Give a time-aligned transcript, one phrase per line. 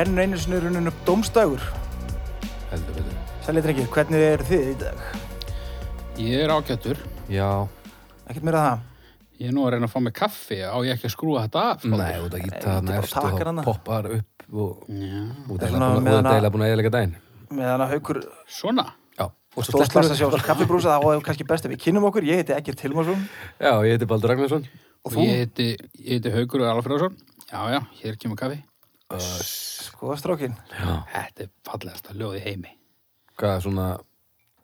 [0.00, 1.62] er enn einu sinni runnin upp domstægur.
[2.70, 3.16] heldur betur.
[3.44, 5.00] Sæli drengir, hvernig er þið í dag?
[6.20, 6.98] Ég er ágættur.
[7.32, 7.48] Já,
[8.30, 8.86] Ekkert meira það?
[9.40, 10.58] Ég er nú að reyna að fá mig kaffi.
[10.62, 11.84] Á ég ekki að skrúa þetta af?
[11.88, 13.62] nei, út að Nei, gíta þarna bara efstu taka og hana.
[13.64, 17.16] poppar upp og Það er að meðan að- deila búin að eðalega daginn.
[17.50, 18.84] Meðan að haukur Svona?
[19.18, 22.22] Já, og svo stóðslast að sjá kaffibrúsa, þá er kannski best ef við kynum okkur.
[22.22, 23.28] Ég heiti Egger Tilmarsson
[23.58, 24.68] Já, ég heiti Baldur Ragnarsson.
[25.04, 27.16] og þú, Ég heiti, ég heiti Haugur Alfreðsson.
[27.50, 28.62] Já, já, hér kemur kaffi.
[29.18, 30.54] Sko strákin.
[30.70, 30.92] Já.
[31.14, 32.72] Þetta er fallegasta ljóð í heimi.
[33.40, 33.86] Hvað, svona,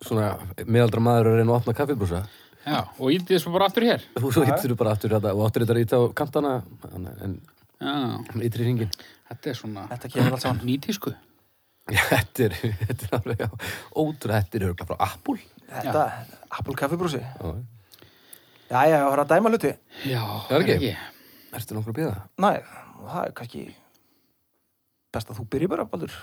[0.05, 0.27] svona
[0.65, 2.23] miðaldra maður að reyna að opna kaffibrúsa.
[2.67, 4.03] Já, og ég þið svo bara aftur hér.
[4.17, 6.55] Þú svo hittir þú bara aftur þetta og áttur þetta að íta á kantana
[6.91, 7.37] en, en
[7.77, 7.93] Já,
[8.43, 8.89] ytri hringin.
[9.29, 10.65] þetta er svona Þetta kemur allt saman.
[10.67, 11.13] nýtísku.
[11.87, 13.47] Þetta er, þetta er alveg, já,
[13.95, 15.37] ótrúlega, þetta er örgulega frá Apple.
[15.71, 16.01] Þetta,
[16.59, 17.21] Apple kaffibrúsi.
[17.23, 17.53] Já,
[18.67, 19.69] Já, já, það var að dæma hluti.
[20.11, 20.89] Já, Það er ekki.
[21.55, 22.15] ertu nokkur að býða?
[22.43, 22.49] Næ,
[23.07, 23.61] það er kannski
[25.17, 26.15] best að þú byrji bara, Baldur.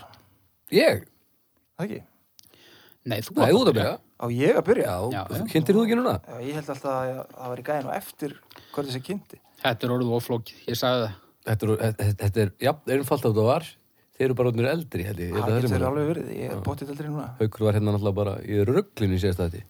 [0.74, 1.04] Ég?
[1.76, 2.02] Það ekki?
[3.04, 3.94] Nei, þú Nei, átt að að byrja.
[4.14, 4.92] Á ég að byrja?
[5.12, 6.14] Já, Já, kynntir þú ekki núna?
[6.24, 8.36] Já, ég held alltaf að það var í gæðin og eftir
[8.72, 9.40] hvað þessi kynnti.
[9.64, 11.16] Þetta er orðið oflókið, ég sagði það.
[11.44, 11.68] Þetta
[12.28, 13.66] er, er, já, einfalt að það var.
[14.14, 15.30] Þeir eru bara orðinir eldri, held ég.
[15.34, 15.34] ég.
[15.42, 17.26] Það að getur alveg verið, ég er bóttið aldrei núna.
[17.40, 19.62] Haukur var hérna náttúrulega bara í rugglinu í síðast þetta.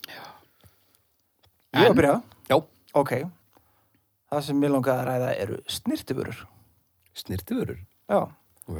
[1.75, 2.15] Ég að En- byrja?
[2.53, 2.57] Já.
[3.01, 3.13] Ok.
[4.31, 6.45] Það sem mér langaði að ræða eru snirtifurur.
[7.25, 7.81] Snirtivörur.
[8.13, 8.21] Já.
[8.69, 8.79] Ok.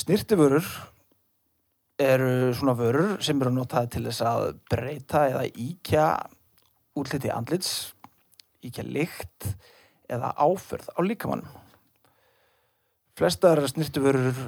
[0.00, 0.64] Snirtifurur
[2.00, 6.04] eru svona vörur sem eru notaði til þess að breyta eða íkja
[6.96, 7.92] útliti andlits,
[8.64, 9.50] íkja lykt
[10.10, 11.50] eða áferð á líkamannum.
[13.18, 14.38] Flestar snirtifurur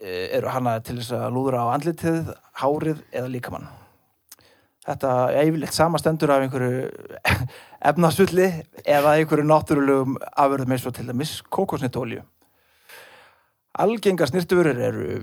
[0.00, 2.32] eh, eru hana til þess að lúðra á andlitið,
[2.62, 3.68] hárið eða líkamann.
[4.88, 6.88] Þetta er yfirleitt samastendur af einhverju
[7.92, 8.48] efnasvulli
[8.86, 12.24] eða einhverju náttúrulegum afurðum eins og til dæmis kokosnitólju.
[13.78, 15.20] Algengar snirtuvörur eru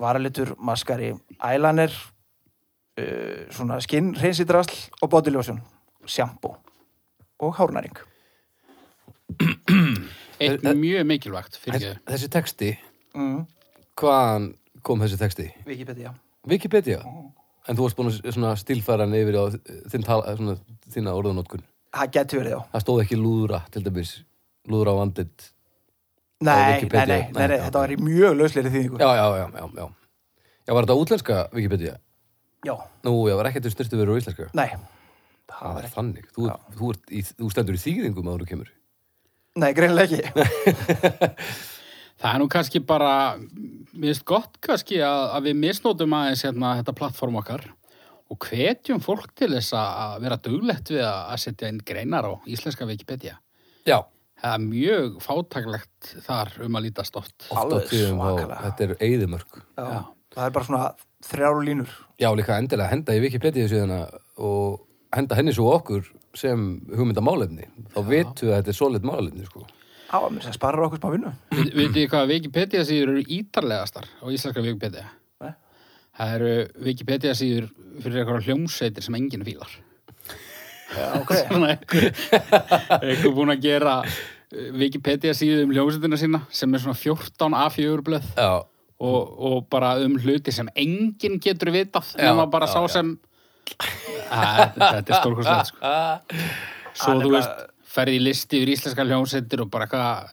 [0.00, 1.92] varalitur, maskari, eyeliner,
[3.00, 5.62] uh, svona skinn, reynsidrasl og bodyljósjón,
[6.06, 6.56] sjampo
[7.40, 7.96] og hárnæring.
[10.40, 11.94] Eitt mjög mikilvægt fyrir ekki.
[12.10, 12.72] þessi texti,
[13.14, 13.46] Mm.
[13.96, 15.44] hvaðan kom þessi texti?
[15.66, 16.12] Wikipedia.
[16.46, 16.98] Wikipedia.
[17.68, 19.44] En þú varst búin að svona stílfæra hann yfir á
[19.88, 20.56] þinn tala, svona,
[20.90, 21.62] þína orðanótkun.
[21.94, 22.60] Það getur verið já.
[22.74, 24.24] Það stóð ekki lúðra, til dæmis,
[24.68, 25.52] lúðra á andlit.
[26.44, 28.98] Nei, nei, nei, nei, þetta var í mjög lausleiri þýðingu.
[29.00, 29.86] Já, já, já, já, já.
[30.64, 31.94] Já, var þetta útlenska Wikipedia?
[32.64, 32.74] Já,
[33.04, 34.50] Nú, já, var ekkert um styrtu verið á íslenska.
[34.56, 34.68] nei.
[35.54, 36.24] Það er þannig.
[36.34, 36.46] Þú,
[36.78, 38.70] þú, ert í, þú stendur í þýðingum að þú kemur.
[39.60, 40.22] Nei, greinilega ekki.
[42.24, 43.10] Það er nú kannski bara,
[43.92, 47.66] mér finnst gott kannski að, að við misnótum aðeins hérna þetta plattform okkar
[48.32, 52.32] og hvetjum fólk til þess að vera duglegt við að að setja inn greinar á
[52.48, 53.36] íslenska Wikipedia.
[53.84, 53.98] Já.
[54.44, 57.46] Það er mjög fátaklegt þar um að lítast oft.
[57.48, 58.58] Alveg svakalega.
[58.66, 59.54] þetta er eyðimörk.
[59.78, 59.84] Já.
[59.88, 60.00] Já.
[60.34, 60.88] Það er bara svona
[61.24, 61.94] þrjár línur.
[62.20, 64.02] Já, líka endilega henda í Wikipedia síðana
[64.36, 64.82] og
[65.14, 67.70] henda henni svo okkur sem hugmynda málefni.
[67.94, 69.64] Þá við að þetta er solid málefni, sko.
[70.12, 71.32] Á, mér sem sparar okkur smá vinnu.
[71.54, 75.08] Vitið þið hvað Wikipedia síður eru ítarlegastar á íslenska Wikipedia?
[75.40, 75.54] Nei.
[76.18, 76.52] Það eru
[76.90, 77.72] Wikipedia síður
[78.02, 79.72] fyrir eitthvað hljómsveitir sem enginn fílar.
[80.94, 81.32] Já, ok.
[81.48, 83.96] Svona einhver búin að gera
[84.78, 90.14] Wikipedia síðu um hljómsveitina sína sem er svona 14 A4 blöð og, og bara um
[90.22, 92.92] hluti sem enginn getur vitað Já, nema bara já, sá já.
[92.98, 93.14] sem
[94.34, 94.40] Æ,
[94.76, 95.92] þetta er stórkostlegt sko.
[96.94, 100.32] svo er þú bara- veist ferði í listi yfir íslenska hljómsveitir og bara eitthvað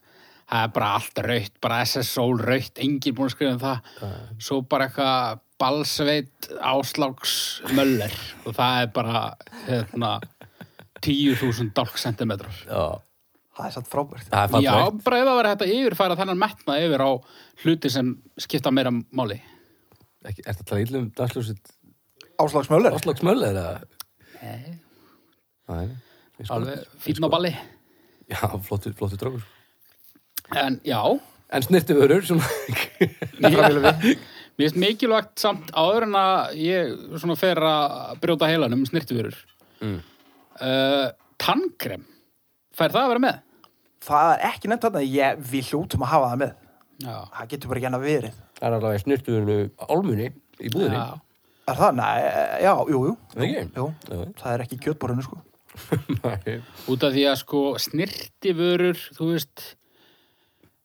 [0.52, 4.12] það er bara allt raukt, bara SSO raukt enginn búin að skrifa um það
[4.44, 7.36] svo bara eitthvað balsveit áslags
[7.78, 8.14] möller
[8.50, 9.22] og það er bara
[9.68, 10.12] hérna
[11.02, 12.84] 10.000 dálksentimetrar já.
[13.62, 14.30] Það er satt frábært.
[14.66, 14.74] Já,
[15.06, 17.10] bara ef það verið hægt að yfirfæra þennan metna yfir á
[17.64, 18.08] hluti sem
[18.42, 19.38] skipta meira máli
[20.26, 21.72] Ekki, er þetta að tala illum dansljósitt
[22.42, 22.94] Áslagsmöller.
[22.98, 23.66] áslagsmöll eða?
[24.42, 25.86] Nei.
[26.42, 27.52] Sko- alveg fínn á balli
[28.32, 29.44] Já, flottu, flottu drákur.
[30.58, 31.02] en já,
[31.52, 32.48] En snirtivörur, svona,
[33.42, 34.16] mér
[34.62, 39.36] finnst mikilvægt samt áður en að ég svona fer að brjóta heilanum snirtifurur
[39.82, 39.98] Mm.
[40.62, 41.08] uh,
[41.42, 42.04] tannkrem
[42.78, 43.38] fær það að vera með?
[44.02, 46.54] Það er ekki nefnt þarna, ég, við hljótum að hafa það með.
[47.02, 48.40] Já, Það getur bara að verið.
[48.58, 49.58] það er alveg snirtivörlu
[49.90, 50.28] álmunni
[50.62, 50.98] í búðinni.
[50.98, 51.20] já.
[51.72, 51.94] Er það?
[51.96, 52.18] Nei,
[52.66, 53.14] já, jú, jú.
[53.34, 53.62] Það ekki?
[53.78, 54.18] Jú, Já.
[54.42, 55.42] það er ekki í kjötborðinu, sko.
[56.26, 56.56] Nei.
[56.92, 59.62] út af því að sko snirtifurur, þú veist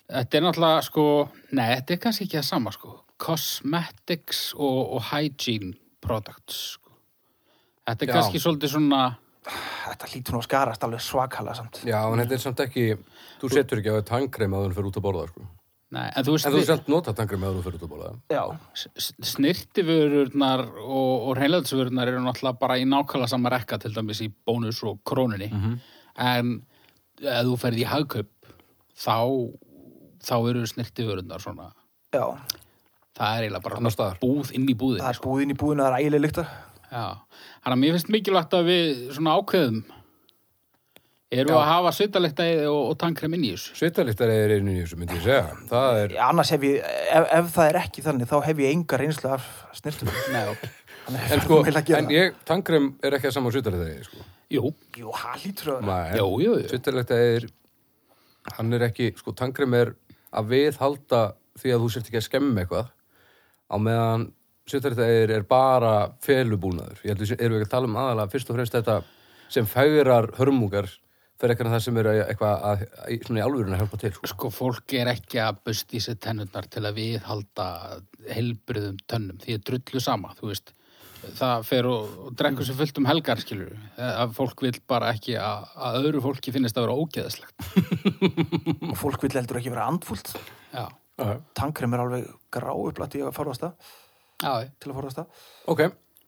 [0.06, 1.06] þetta er náttúrulega sko
[1.58, 5.72] nei, þetta er kannski ekki það sama sko cosmetics og, og hygiene
[6.04, 6.92] products sko.
[7.88, 8.14] þetta er Já.
[8.14, 9.00] kannski svolítið svona
[9.46, 11.78] Þetta hlýtur nú að skarast alveg svakalega samt.
[11.86, 12.86] Já, en þetta er samt ekki,
[13.42, 15.46] þú setur ekki á þetta tannkrem að hún fyrir út að borða, sko.
[15.94, 17.90] Nei, en þú veist, En þú semt nota tangrið með að þú fyrir út að
[17.92, 18.42] bóla Já,
[18.74, 24.28] s- snirtiförurnar og, og hreinlæðsvörurnar eru náttúrulega bara í nákvæmlega sama rekka til dæmis í
[24.48, 25.46] bónus og króninni
[26.18, 26.50] en
[27.22, 28.50] ef þú ferð í hagkaup
[28.98, 29.14] þá
[30.26, 31.68] þá eru snirtiförurnar svona
[32.10, 32.24] já,
[33.16, 36.00] það er eiginlega bara búð inn í búðin það er búðin í búðinu, það er
[36.02, 36.50] ægileg lyktar.
[36.86, 37.06] Já,
[37.64, 39.84] þannig að mér finnst mikilvægt að við svona ákveðum
[41.34, 41.58] erum við Já.
[41.58, 45.18] að hafa svitalegtaði og, og tankrem inn í þessu Svitalistar er einu í þessu, myndi
[45.18, 45.42] ég segja.
[45.70, 49.00] Það er, Annars hef ég, ef, ef það er ekki þannig, þá hef ég enga
[49.02, 49.48] reynslu af
[49.80, 50.12] snirtum.
[50.34, 50.64] Nei, ok.
[51.16, 51.60] en sko,
[51.98, 54.26] en ég, tangrem er ekki að sama svitalistar sko.
[54.54, 55.72] Jú, Jú, það lítur
[56.44, 56.56] jú.
[56.70, 57.48] Svitalistar er,
[58.54, 59.96] hann er ekki, sko, tangrem er
[60.36, 61.22] að viðhalda
[61.58, 62.92] því að þú sért ekki að skemmi eitthvað
[63.66, 64.28] á meðan
[64.66, 67.02] svitalistar er, er bara felubúnaður.
[67.04, 69.00] Ég heldur, erum við ekki að tala um aðalega fyrst og fremst þetta
[69.52, 70.88] sem færar hörmungar
[71.36, 74.30] fyrir eitthvað það sem er eitthvað að, að, svona í alvörun að hjálpa til, sko.
[74.32, 77.68] Sko, fólk er ekki að busti sér tennurnar til að viðhalda
[78.32, 80.72] helbriðum tönnum, því er drullu sama, þú veist.
[81.36, 85.36] Það fer og, og drengur sér fullt um helgar, skilur að fólk vil bara ekki
[85.40, 87.68] að, að öðru fólki finnist að vera ógeðslegt.
[88.92, 90.30] Og fólk vil heldur ekki vera andfúlt.
[90.70, 90.86] Já,
[91.56, 93.90] Tankrem er alveg grá upplætt í að forðast það,
[94.42, 94.52] já,
[94.82, 95.44] til að forðast það.
[95.72, 95.82] ok.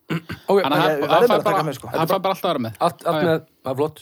[0.48, 1.88] Ok, Þannig að Ég- það við verðum það bara fær bara, með, sko.
[1.92, 2.76] bara alltaf að vera með.
[2.86, 3.98] allt, allt með, það er flott.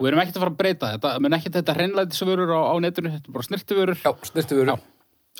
[0.00, 3.12] við erum ekkert að fara að breyta þetta, mun ekkert þetta hreinlætisvörur á, á netinu,
[3.14, 4.00] þetta er bara snirtivörur.
[4.00, 4.74] Já, snirtifuru.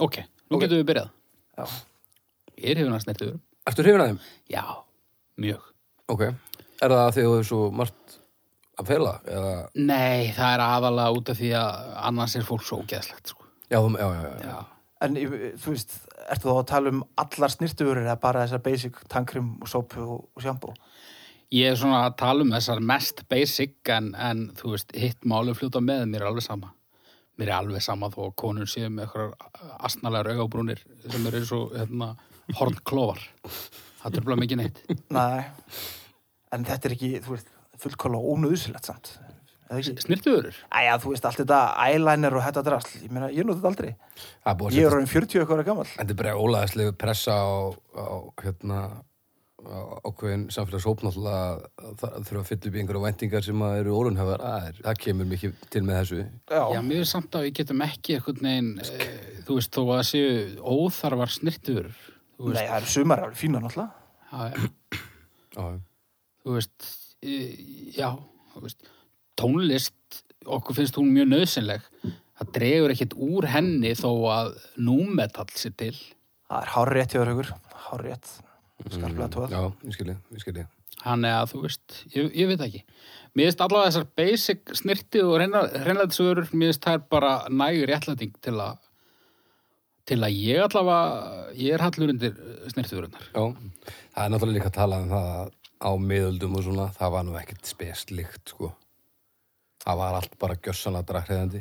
[0.07, 0.19] Ok,
[0.51, 0.63] nú Ok.
[0.63, 1.11] getum við byrjað.
[1.59, 1.65] Já.
[2.61, 3.41] Ég er hefðin að snirtivörum.
[3.71, 4.21] Ertu hrifin að þeim?
[4.55, 4.65] Já,
[5.43, 5.67] mjög.
[6.15, 6.23] Ok.
[6.31, 8.15] Er það að því að þú hefur svo margt
[8.81, 9.15] að fela?
[9.27, 9.55] Eða...
[9.75, 13.49] Nei, það er aðalega út af því að annars er fólk svo ógeðslegt, sko.
[13.73, 14.47] Já, já, já, já.
[14.55, 14.61] Já.
[15.01, 15.99] En þú veist,
[16.31, 20.27] ertu þá að tala um allar snirtuverur eða bara þessar basic tankrem og sópu og,
[20.43, 20.75] sjambó?
[21.51, 25.55] Ég er svona að tala um þessar mest basic en, en þú veist, hitt málu
[25.59, 26.71] fljóta með, mér er alveg sama.
[27.41, 31.55] Mér er alveg sama þó að konur séu með eitthvað asnalegar augabrúnir sem eru eins
[31.57, 32.13] og hérna,
[32.59, 33.25] hornklófar.
[34.03, 34.83] Það tröfla mikið neitt.
[35.17, 35.43] Nei,
[36.55, 37.51] en þetta er ekki, þú veist,
[37.81, 39.15] fullkóla ónöðusilegt samt.
[39.71, 40.57] Snirtuðurur?
[40.75, 43.93] Æja, þú veist, allt þetta eyeliner og þetta drasl, ég meina, ég noti þetta aldrei.
[44.43, 45.87] Það Ég er orðin 40 eitthvað ára gammal.
[45.93, 47.51] Þetta er bara ólæðislega pressa á,
[47.95, 48.07] á
[48.43, 48.81] hérna,
[50.09, 51.41] ákveðin samfélagshóp náttúrulega
[51.85, 54.45] að það þurfa að fylla upp í einhverja væntingar sem að eru órunhafar.
[54.45, 56.21] Það, er, það kemur mikið til með þessu.
[56.51, 59.09] Já, Já, mér er samt að við getum ekki einhvern veginn, e,
[59.47, 60.31] þú veist, þó að séu
[60.75, 62.01] óþarfar snirtuðurur.
[62.41, 63.91] Þú nei, það eru sumar alveg fína náttúrulega.
[64.31, 65.01] já, já.
[65.51, 65.67] Já,
[66.45, 66.91] þú veist,
[67.21, 67.37] e,
[67.99, 68.09] já,
[68.55, 68.91] þú veist,
[69.41, 71.87] tónlist, okkur finnst hún mjög nöðsynleg.
[72.41, 75.95] Það dregur ekkert úr henni þó að númetall sér til.
[76.51, 77.55] Það er hár rétt hjá þér
[77.91, 78.29] hár rétt,
[78.87, 79.51] skarplega tóð.
[79.53, 80.67] já, ég skilji, ég skilji.
[81.01, 82.83] Hann er að, þú veist, ég, ég veit ekki.
[83.35, 88.57] Mér finnst allavega þessar basic snirti og hreinlætisvörur, mér finnst þær bara nægur réttlæting til
[88.61, 88.79] að
[90.11, 92.37] til að ég allavega, ég er hallur undir
[92.73, 93.27] snirtivörunar.
[93.31, 93.43] Já,
[94.17, 97.27] það er náttúrulega líka að tala um það að á miðöldum og svona, það var
[97.27, 98.73] nú ekkert speslikt, sko.
[99.81, 101.61] Það var allt bara gjössanlega draghreðandi,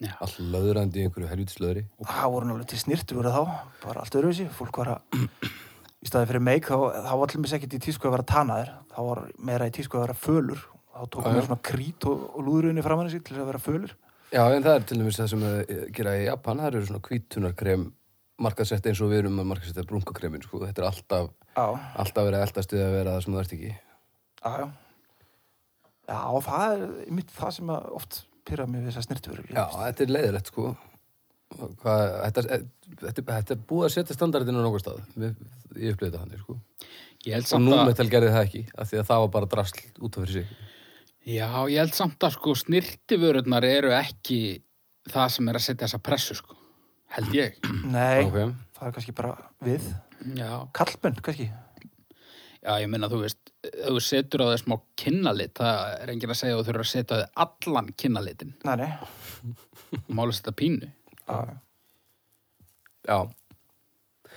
[0.00, 0.12] Já.
[0.24, 1.84] allt löðrandi í einhverju helvítislöðri.
[2.00, 3.42] Það voru náttúrulega til snirtuverur þá,
[3.84, 4.48] bara allt öðruvísi.
[4.56, 5.22] Fólk var að,
[6.00, 8.74] í staði fyrir meik, þá, þá var allir mér ekkert í tísku að vera tanaðir.
[8.94, 10.64] þá var meira í tísku að vera fölur.
[10.98, 11.28] Þá já.
[11.28, 13.94] við svona krít og, og framan í sig til þess að vera fölur.
[14.28, 15.60] Já, en það er til dæmis það sem að
[15.96, 17.86] gera í Japan, það eru svona kvítunarkrem
[18.44, 20.60] markasett eins og við erum að markasetta brunkakremin, sko.
[20.66, 23.72] Þetta er alltaf, alltaf verið að eldast við að vera það sem það ert ekki.
[24.44, 24.68] já, já.
[26.08, 29.48] Já, og það er mitt það sem oft pyrra mig við þessar snirtuverur.
[29.52, 30.70] Já, þetta er leiðilegt, sko.
[31.82, 32.42] Hvað, þetta,
[33.02, 35.02] þetta, þetta er búið að setja standardinu á nokkuð stað.
[35.20, 35.34] Við,
[35.84, 36.56] ég upplifði þetta þannig, sko.
[37.26, 39.48] Ég held Og samt að, númetal gerði það ekki, af því að það var bara
[39.52, 40.58] drasl út af fyrir sig.
[41.28, 44.38] já, ég held samt að sko snirtivörurnar eru ekki
[45.12, 46.56] það sem er að setja þessa pressu, sko.
[47.16, 47.56] Held ég.
[47.88, 48.38] Nei, Ok.
[48.78, 49.34] það er kannski bara
[49.64, 49.88] við.
[50.36, 50.52] Já.
[50.76, 51.48] Kallbönn, kannski.
[51.48, 51.67] Já,
[52.82, 56.40] ég meina, þú veist, ef þú setur á þau smá kynnalit, það er enginn að
[56.40, 58.54] segja að þú þurfur að setja á þau allan kynnalitin.
[58.66, 60.00] Nei, nei.
[60.18, 60.90] Mála setja pínu.
[61.28, 61.38] Já,
[63.08, 63.18] Já,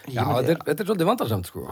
[0.08, 1.64] Ég já þetta, er, þetta er svolítið vandarsamt, sko.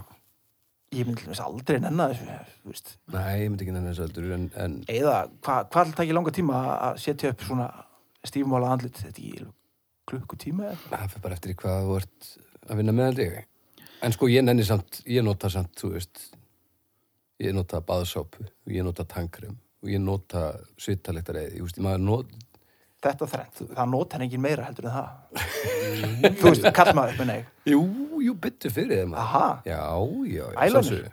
[0.94, 2.26] Ég myndi dæmis aldrei nenna þessu,
[2.64, 2.92] þú veist.
[3.14, 5.16] Nei, ég myndi ekki nefnir þessu öldur, en, en Eða,
[5.46, 7.68] hvað hva ætla ekki langa tíma að setja upp svona
[8.26, 9.30] stífmála andlit, þetta í
[10.10, 10.80] klukkutíma eða?
[10.90, 12.30] það fyrir bara eftir hvað þú ert
[12.66, 13.38] að vinna með ég.
[14.06, 16.24] En sko, ég nenni samt, ég nota samt, þú veist,
[17.40, 20.44] ég nota baðsápu, og ég nota tankrem, og ég nota
[20.80, 22.38] svitalegtareið, ég veist, maður not,
[23.00, 25.38] Þetta þrennt, það nota hann engin meira heldur en það.
[26.42, 27.46] þú veist, kallmaður, menna ég.
[27.72, 27.78] jú,
[28.26, 29.14] jú, byttu fyrir þeim.
[29.16, 29.80] Aha, Já,
[30.28, 30.44] já,
[30.84, 31.08] sömur.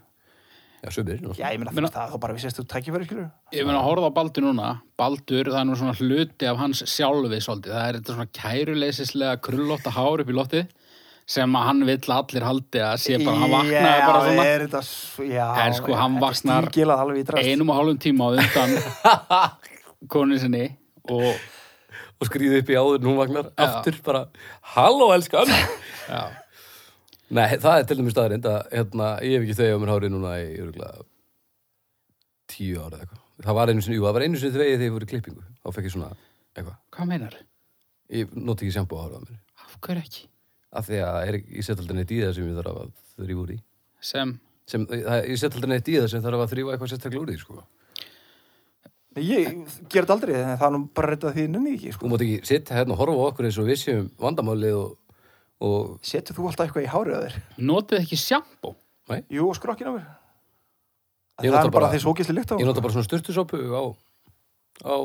[0.87, 3.29] Já, ég meina Meina- það, þá bara við sérstu tækifæri, skilur.
[3.55, 4.67] Ég meina að horfa á Baldur núna
[4.99, 9.39] Baldur, það er nú svona hluti af hans sjálfi svolítið, það er þetta svona kæruleysislega
[9.47, 10.67] krullótta hár upp í lottið
[11.27, 14.63] sem að hann vill allir haldi að sé bara, hann vaknaði bara Já, svona er
[14.65, 14.81] þetta,
[15.27, 15.45] já.
[15.65, 16.69] En sko, hann vaknar
[17.43, 18.75] einum og hálfum tíma á undan
[20.13, 20.65] konu sinni
[21.11, 21.27] og
[22.17, 24.23] Og skrýði upp í áður nú vagnar aftur bara,
[24.73, 25.51] halló elskan.
[26.09, 26.21] já,
[27.29, 30.13] Nei, það er til dæmis staðarind að hérna, ég hef ekki þau á mér hárið
[30.15, 31.03] núna í örgulega
[32.49, 33.21] tíu ára eða eitthvað.
[33.45, 35.43] Það var einu sinni, jú, það var einu sinni þvegið þegar ég voru í klippingu.
[35.61, 36.09] Þá fekk ég svona
[36.55, 36.77] eitthvað.
[36.97, 37.35] hvað meinar?
[38.17, 39.37] Ég noti ekki sjampo á hárið á mér.
[39.67, 40.23] Af hverju ekki?
[40.75, 42.89] Af því að er, ég set aldrei neitt í það sem ég þarf að
[43.23, 43.57] þrýfa úr í.
[44.03, 44.33] Sem,
[44.67, 47.31] Sem, það, ég set aldrei neitt í það sem þarf að þrýfa eitthvað sérstaklega úr
[47.31, 47.63] í, sko.
[49.17, 49.47] Ég
[49.89, 52.09] ger þetta aldrei, en það er nú bara reyndað því nenni ekki, Þú sko.
[52.11, 54.91] mátt ekki sitta hérna og horfa á okkur eins og við séum vandamálið og,
[55.65, 57.37] og Setur þú alltaf eitthvað í hárið á þér?
[57.71, 58.75] notið ekki sjampó?
[59.33, 60.05] Jú, og skrokkin á mér.
[61.41, 62.55] Ég Það nota er bara bara- því svo gísli lykt á.
[62.61, 63.83] ég nota bara svona styrtusópu á,
[64.85, 64.95] á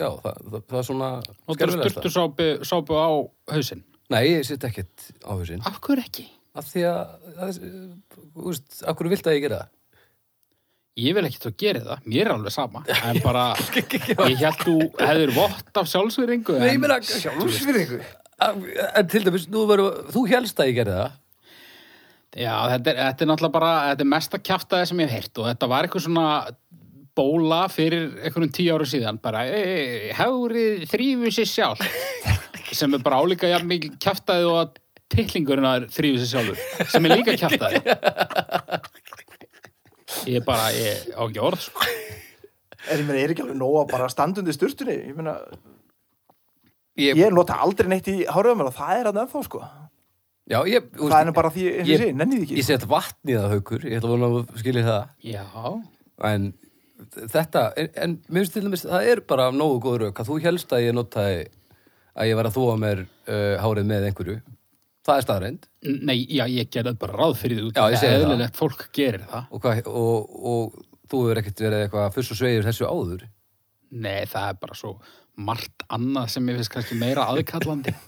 [0.00, 1.90] já, það, það, það er svona Notar skelfilegasta.
[2.00, 3.08] styrtu sápu, sápu á
[3.52, 3.84] hausinn?
[4.10, 5.62] Nei, ég sitt ekkert á hausinn.
[5.66, 6.26] Af hverju ekki?
[6.58, 9.76] af því að, að þú veist, af hverju vilt að ég gera það?
[11.00, 12.82] Ég vil ekki þú gera það, mér er alveg sama.
[13.10, 13.44] En bara,
[13.78, 18.00] ég held þú hefur vott af sjálfsvýringu Nei, ég en meina, Sjálfsvirðingu.
[18.42, 21.16] en til dæmis, nú verður, þú helst að ég gerði það.
[22.40, 25.40] Já, þetta er, þetta er náttúrulega bara þetta er mesta kjaftaði sem ég hef heyrt
[25.42, 26.26] og þetta var eitthvað svona
[27.18, 29.18] bóla fyrir einhverjum tíu ára síðan.
[29.22, 29.42] Bara,
[30.18, 31.82] hárið þrýfu sér sjálf
[32.76, 34.78] sem er bara álíka jafn mikið kjaftaði og að
[35.10, 37.82] tillingurinn að þrýfu sér sjálfur sem er líka kjaftaði
[40.30, 41.84] ég er bara, ég á ekki orð sko.
[42.90, 44.96] Er, ég meina, er ekki alveg nóg að bara standa undir sturtunni?
[45.10, 45.36] Ég meina,
[47.00, 49.60] Ég, ég nota aldrei neitt í mér og það er hann ennþá, sko.
[50.50, 52.56] já, ég, þú Það er bara því, ég- ég nennið ekki.
[52.58, 55.44] ég set vatn í það haukur, ég ætla að vona að þú skiljið það já,
[56.30, 56.48] en
[57.30, 60.40] þetta, en, en mér finnst til dæmis það er bara nógu góð rauk að þú
[60.44, 61.38] helst að ég notaði
[62.20, 64.38] að ég var að þóa mér uh, hárið með einhverju
[65.06, 69.24] það er staðreind Nei, já, ég gerði bara ráð fyrir því að eðlilegt fólk gerir
[69.30, 69.46] það.
[69.48, 73.26] og, hvað, og, og þú hefur ekkert verið eitthvað fyrst og sveigir þessu áður
[73.90, 74.92] Nei, það er bara svo
[75.40, 77.94] margt annað sem ég finnst kannski meira aðkallandi.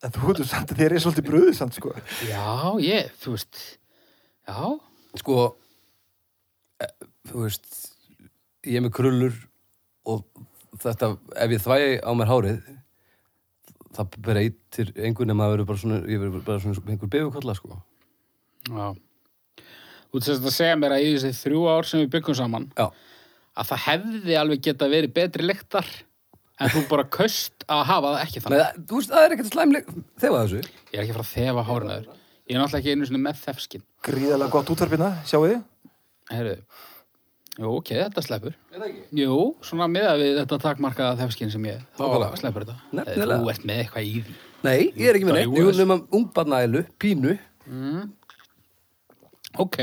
[0.00, 1.90] En þú veitur samt að þér er svolítið bröðið samt, sko.
[2.24, 2.44] já,
[2.80, 3.58] ég, þú veist,
[4.48, 4.60] já,
[5.20, 5.34] sko
[6.80, 6.88] e,
[7.28, 7.68] þú veist
[8.64, 9.36] ég er með krullur
[10.08, 10.24] og
[10.84, 11.10] þetta,
[11.44, 12.60] ef ég þvægi á mér hárið
[13.96, 17.78] það breytir einhvern veginn að verður bara svona, ég verður bara svona einhver befukolla sko
[18.70, 18.86] já.
[20.10, 22.86] Þú veist að segja mér að í þessi þrjú ár sem við byggum saman, já,
[23.60, 25.90] að það hefði alveg geta verið betri lyktar,
[26.60, 28.62] en þú bara köst að hafa það ekki Nei, þannig.
[28.64, 29.92] það, þú veist, það er ekkert slæmleg
[30.24, 32.08] þegar þessu Ég er ekki frá að þefa hárnaður.
[32.50, 33.84] Ég er náttúrulega ekki einu sinni með þefskinn.
[34.06, 35.60] Gríðarlega gott útvarpina, sjáu þið?
[36.34, 36.54] Heyrðu,
[37.58, 38.54] jú, ok, þetta sleppur.
[38.72, 39.02] Er það ekki?
[39.22, 42.36] Jú, svona með að við þetta takmarkaða þefskinn sem ég, þá Nákvæmlega.
[42.44, 42.76] sleppur þetta.
[43.00, 43.40] Nefnilega.
[43.42, 44.36] Þú ert með eitthvað í því.
[44.60, 45.80] Nei, ég er ekki með neitt, jú, þessu.
[45.82, 47.36] nema ungbarnælu, pínu
[49.58, 49.78] Ok,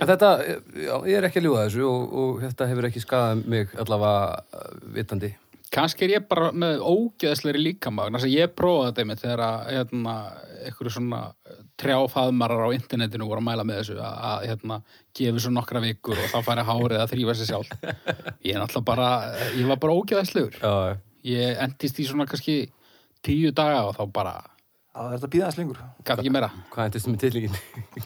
[0.00, 0.28] En þetta,
[0.74, 4.40] já, ég er ekki að ljúga þessu og, og þetta hefur ekki skadað mig allavega
[4.58, 5.28] uh, vitandi
[5.74, 9.64] kannski er ég bara með ógeðsleiri líkamagn, þess að ég prófaði þetta með þegar að
[9.74, 10.12] hérna,
[10.68, 11.20] einhverju svona
[11.82, 14.78] trjáfaðmarar á internetinu voru að mæla með þessu að, að hérna,
[15.18, 17.74] gefi svo nokkra vikur og þá færi hárið að þrýfa sér sjálf.
[18.46, 19.08] Ég er náttúrulega bara,
[19.58, 20.58] ég var bara ógeðslegur.
[20.62, 22.58] Já, Ég endist í svona kannski
[23.24, 24.34] tíu daga og þá bara
[24.94, 25.78] Það er þetta býðans lengur.
[26.06, 26.50] gæti ekki meira.
[26.70, 27.56] hvað endist með tillingin?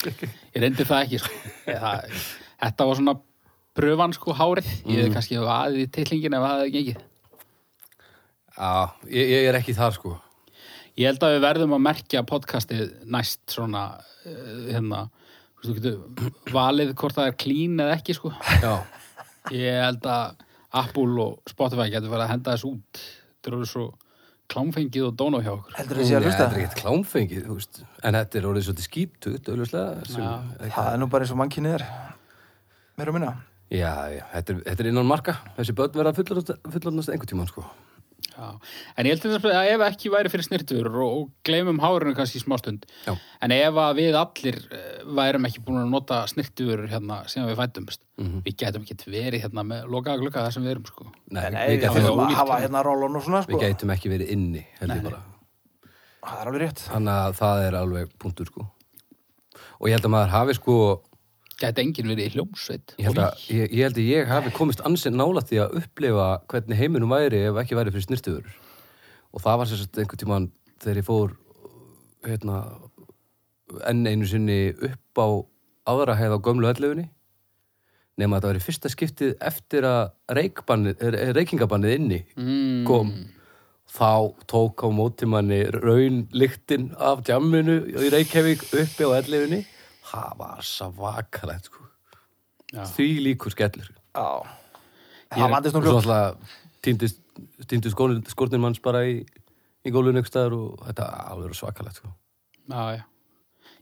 [0.55, 1.51] Ég reyndi það ekki, sko.
[1.67, 2.23] Það,
[2.63, 3.15] þetta var svona
[3.77, 4.71] pröfan, sko, hárið.
[4.87, 7.03] Ég hefði kannski vaðið í tillingin ef það hefði gengið.
[8.59, 10.17] Já, ég, ég er ekki þar sko
[10.99, 13.83] Ég held að við verðum að merkja podcastið næst svona
[14.27, 15.05] uh, hérna,
[15.61, 18.33] þú veist, þú getur valið hvort það er clean eða ekki sko.
[18.65, 18.73] Já,
[19.55, 20.43] Ég held að
[20.83, 23.03] Apple og Spotify getur verið að henda þess út.
[23.39, 23.87] Það eru svo
[24.51, 25.79] klámfengið og dóna hjá okkur.
[25.79, 26.43] Heldur þið sé að hlusta?
[26.43, 30.07] þetta er ekkert klámfengið, þú veist En þetta er orðið svolítið skítugt, auðvitað.
[30.67, 31.87] Það er nú bara eins og mannkynnið er.
[32.99, 33.35] Meira og minna.
[33.71, 37.67] já, já, þetta er, þetta er innan marka Þessi börn verða fullorðnast einhvern tímann sko
[38.39, 38.49] Já.
[38.99, 42.39] En ég held þess að ef ekki væri fyrir snirtur og, og gleymum hárinu kannski
[42.39, 42.85] í smástund.
[43.07, 43.15] Já.
[43.43, 47.59] En ef að við allir eh, værum ekki búin að nota snirtur hérna sem við
[47.63, 48.41] fættumst, Mhm.
[48.43, 51.05] við getum ekki verið hérna með lokaða glukka þar sem við erum sko.
[51.31, 52.83] Nei, Nei, við, við gætum, þurfum að hafa hérna.
[52.89, 53.53] rólun og svona, sko.
[53.53, 55.23] við gætum ekki verið inni held ég bara
[56.29, 56.81] Það er alveg rétt.
[56.91, 58.67] Þannig að það er alveg punktur sko
[59.79, 60.75] Og ég held að maður hafi sko
[61.59, 62.95] Gæti enginn verið í hljómsveit.
[63.01, 66.27] Ég held, að, ég, ég held að ég hafi komist ansinn nála því að upplifa
[66.53, 68.53] hvernig heiminum væri ef ekki væri fyrir snirtuður
[69.35, 70.47] og það var sérst einhvern tímann
[70.79, 71.35] þegar ég fór
[72.27, 72.61] hérna
[73.91, 75.29] enn einu sinni upp á
[75.91, 77.09] aðra hæð á gömlu ellefunni.
[78.19, 82.87] Nema að var í fyrsta skiptið eftir að reykingabannið inni mm.
[82.89, 83.13] kom.
[83.89, 89.63] Þá tók á mótimanni raun lyktin af djamminu í Reykjavík uppi á ellefunni
[90.09, 91.85] það var svakalegt sko.
[92.95, 94.29] Því líkur skellur Já.
[95.33, 97.21] Það er- vandist nú alltaf týndist,
[97.69, 97.97] týndist
[98.33, 99.21] skórnir manns bara í,
[99.85, 102.13] í gólfinu ykkur staðar og þetta er alveg svakalegt sko.
[102.69, 103.05] Já, já.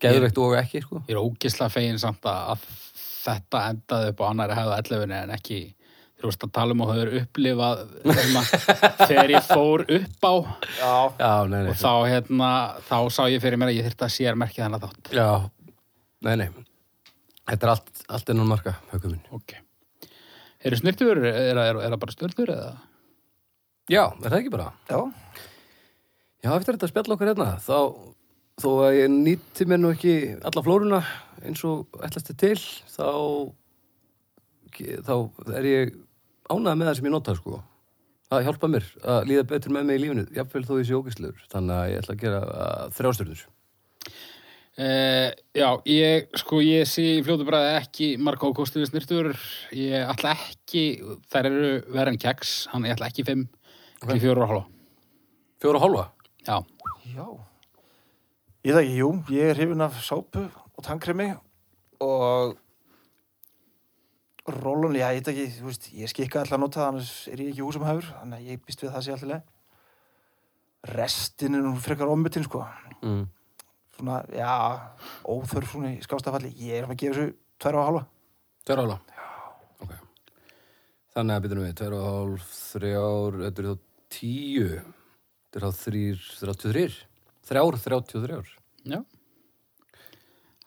[0.02, 1.00] geðveikt og ekki sko.
[1.08, 2.66] Ég er ógisla fegin samt að að
[3.26, 5.60] þetta endaði upp á annari hefða 11 en ekki
[6.16, 8.42] þú veist að tala um að höfður upplifað hérna,
[9.10, 10.34] þegar ég fór upp á
[10.78, 10.92] Já.
[11.18, 12.50] já, nei, nei, og þá hérna,
[12.88, 15.26] þá sá ég fyrir mér að ég þyrfti að sér merkja þennan þátt já,
[16.24, 16.48] nei, nei
[17.46, 19.58] þetta er allt, allt innan marka högum minn Ok
[20.66, 22.70] Eru snirtur, er, er, er það bara störtur eða?
[23.92, 24.98] já, er það ekki bara Já.
[26.46, 27.78] Já, eftir þetta spjall okkar hérna, þá,
[28.62, 31.00] þó að ég nýtti mér nú ekki alla flóruna
[31.42, 32.58] eins og ætlasti til,
[32.92, 33.08] þá,
[35.08, 35.14] þá
[35.58, 35.96] er ég
[36.46, 37.58] ánægð með það sem ég nota, sko.
[38.30, 41.42] Það hjálpa mér að líða betur með mig í lífinu, jafnvel þó ég sé ógæslegur.
[41.50, 43.42] Þannig að ég ætla að gera uh, þrjástjörnur.
[44.76, 49.30] Uh, já, ég, sko, ég sé í fljótu bræði ekki marga ákostu við snirtur
[49.72, 50.82] ég ætla ekki,
[51.32, 53.46] þær eru verið en keks, hann ég ætla ekki fimm
[54.04, 54.66] ekki fjóru og hálfa
[55.64, 56.02] Fjóra og hálfa?
[56.44, 56.58] Já,
[57.16, 57.24] Já.
[58.66, 61.30] Ég það ekki, jú, ég er hrifin af sápu og tannkremi
[62.04, 62.56] og
[64.46, 67.42] rólun, já, ég veit ekki, þú veist, ég skikka alltaf að nota það, annars er
[67.42, 69.46] ég ekki húsumhæfur, þannig að ég býst við það sé alltaf leið.
[70.92, 72.62] Restin er nú frekar ombyttin, sko.
[73.00, 73.24] Mm.
[73.96, 74.52] Svona, já,
[75.24, 76.50] óþörf svona í skástafalli.
[76.60, 78.02] Ég er að gefa þessu tvær og hálfa.
[78.66, 78.98] Tveir og hálfa?
[79.16, 79.26] Já.
[79.86, 79.94] Ok.
[81.16, 83.76] Þannig að byrjum við, tveir og hálf, þrjár, þetta er þá
[84.18, 84.68] tíu.
[84.76, 86.98] Þetta er þá þrýr, þrjáttu þrýr.
[87.46, 88.52] Þrjár, þrjáttu þrjár.
[88.86, 89.00] já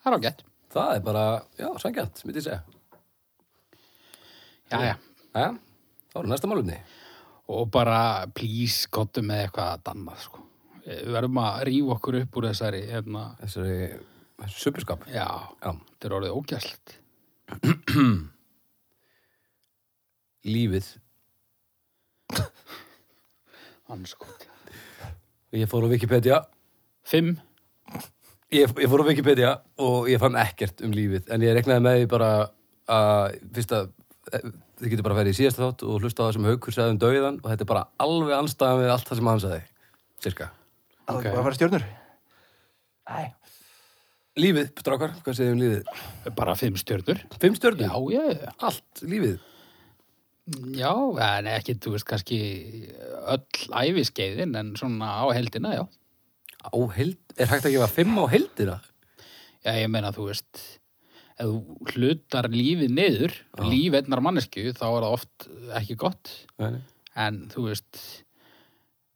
[0.00, 1.24] Það er ágætt Það er bara,
[1.58, 2.60] já, sangjant, myndi ég segja.
[4.70, 4.94] Já, já,
[5.34, 5.48] Jæja,
[6.12, 6.76] þá er næsta málumni.
[7.50, 10.44] og bara please gottu með eitthvað dannað, sko
[10.86, 13.76] Við verðum að rífa okkur upp úr þessari hérna, Þessari
[14.56, 15.02] supurskap.
[15.12, 15.26] já,
[15.60, 15.70] Já.
[15.74, 16.94] þetta er orðið ógæslt
[20.50, 20.86] Lífið.
[23.90, 24.26] Hann sko
[25.50, 26.36] Ég fór á Wikipedia.
[27.02, 27.34] Fimm
[28.54, 29.50] Ég, ég fór á Wikipedia
[29.82, 31.26] og ég fann ekkert um lífið.
[31.30, 32.30] En ég reknaði með því bara
[32.90, 33.90] að, fyrst að,
[34.34, 34.46] eh,
[34.80, 36.94] þið getur bara að ferja í síðasta þátt og hlusta á það sem Haukur sagði
[36.96, 39.60] um dauðan og þetta er bara alveg anstæðan við allt það sem hann sagði.
[40.24, 40.48] Cirka.
[41.10, 41.26] Það Ok.
[41.26, 41.84] er bara að fara stjörnur.
[43.10, 43.20] Æ,
[44.40, 46.34] Lífið, strákar, hvað segir um lífið?
[46.38, 47.88] Bara fimm stjörnur Fimm stjörnum?
[47.90, 49.40] Já, já, já Allt, lífið.
[50.78, 50.92] Já,
[51.38, 52.38] en ekki, þú veist, kannski
[53.30, 55.84] öll æfiskeiðin en svona á heldina, já.
[56.66, 58.78] Á held, er hægt að gefa fimm á heldina?
[59.66, 60.62] Já, ég meina, þú veist,
[61.38, 65.48] ef þú hlutar lífið niður, líf einnar mannesku, þá er það oft
[65.82, 66.32] ekki gott.
[66.62, 66.80] Nei.
[67.18, 68.00] En, þú veist,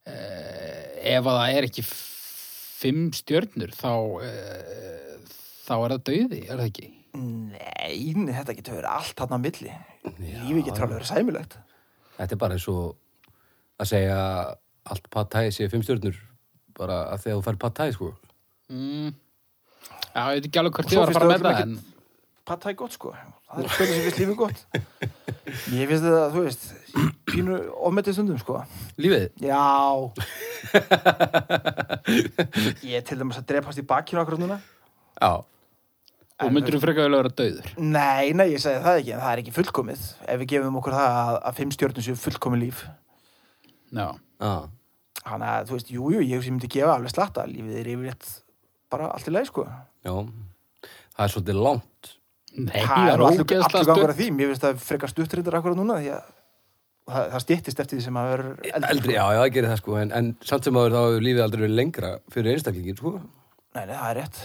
[0.05, 3.93] ef að það er ekki fimm stjörnur, þá,
[4.27, 6.91] eh, þá er það dauði, er það ekki?
[7.15, 9.75] nei, nei, þetta getur verið allt hann á milli.
[10.19, 11.59] Lífi getur alveg verið sæmilegt.
[12.19, 12.97] Þetta er bara eins og
[13.79, 14.21] að segja
[14.91, 16.19] allt pad thai sé fimm stjörnur
[16.75, 18.11] bara að þegar þú fær pad thai, sko.
[18.73, 19.15] Mm.
[20.15, 21.77] Já, ég veit ekki alveg hvort ég var að fara með það, en...
[22.45, 23.15] Pattæ gott, sko.
[23.55, 24.61] Það er stjörnur sem finnst lífi gott.
[25.75, 26.63] Ég finnst þetta, þú veist,
[27.31, 28.61] pínu ofmetið stundum, sko.
[28.99, 29.27] Lífið?
[29.45, 29.65] Já.
[32.85, 34.59] Ég er til dæmis að drepast í bakkinu akkur núna.
[35.21, 35.33] Já.
[36.43, 37.69] Og myndur þú frekar vel að vera dauður?
[37.79, 40.07] Nei, nei, ég segi það ekki, en það er ekki fullkomið.
[40.27, 42.81] Ef við gefum okkur það að, að fimm stjörnum séu fullkomið líf.
[43.95, 44.09] Já.
[45.25, 47.47] Þannig að, þú veist, jú, jú, ég sem myndi gefa alveg slatta.
[47.47, 48.27] Lífið er yfirleitt
[48.93, 49.69] bara allt í leið, sko.
[50.05, 50.15] Já.
[51.15, 52.11] Það er svolítið langt.
[52.55, 54.31] Það það er allur gangur að því.
[54.35, 56.29] Mér finnst það frekar stuttrindar akkur núna, því að
[57.11, 58.91] það, það stýttist eftir því sem að vera eldri.
[58.93, 59.97] Eldri, já, já, það gerir það, sko.
[60.01, 63.13] En, en samt sem áður þá hefur lífið aldrei verið lengra fyrir einstaklingin, sko.
[63.75, 64.41] Nei, nei, það er rétt.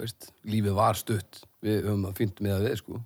[0.00, 1.42] Veist, lífið var stutt.
[1.62, 3.00] Við höfum að fínt með að við, sko.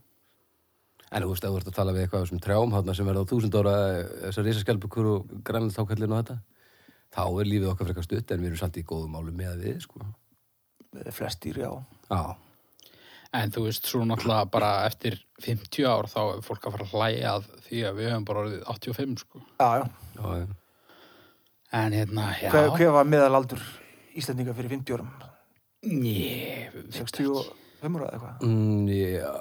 [1.07, 3.59] En þú veist, þú ert að tala við eitthvað sem þarna sem verða á þúsund
[3.61, 3.75] ára,
[4.25, 6.39] þessar risaskjálpukur og grænlandtákallin og þetta,
[7.15, 9.63] þá er lífið okkar frekar stutt en við erum samt í góðum málu með að
[9.69, 10.03] við, sko.
[11.15, 11.71] Flest dýr, já.
[12.11, 12.23] Já,
[13.37, 16.95] En þú veist, svo náttúrulega bara eftir 50 ár þá er fólk að fara að
[16.95, 19.43] hlæja að því að við höfum bara orðið 85, sko.
[19.61, 19.85] Já, já.
[20.17, 20.47] já, já.
[21.77, 22.51] En hérna, já.
[22.55, 23.63] Hver, hver var meðalaldur
[24.17, 25.09] Íslendinga fyrir 50 árum?
[25.87, 28.47] Ég, 65 ára eða eitthvað?
[28.47, 29.33] Mm, já,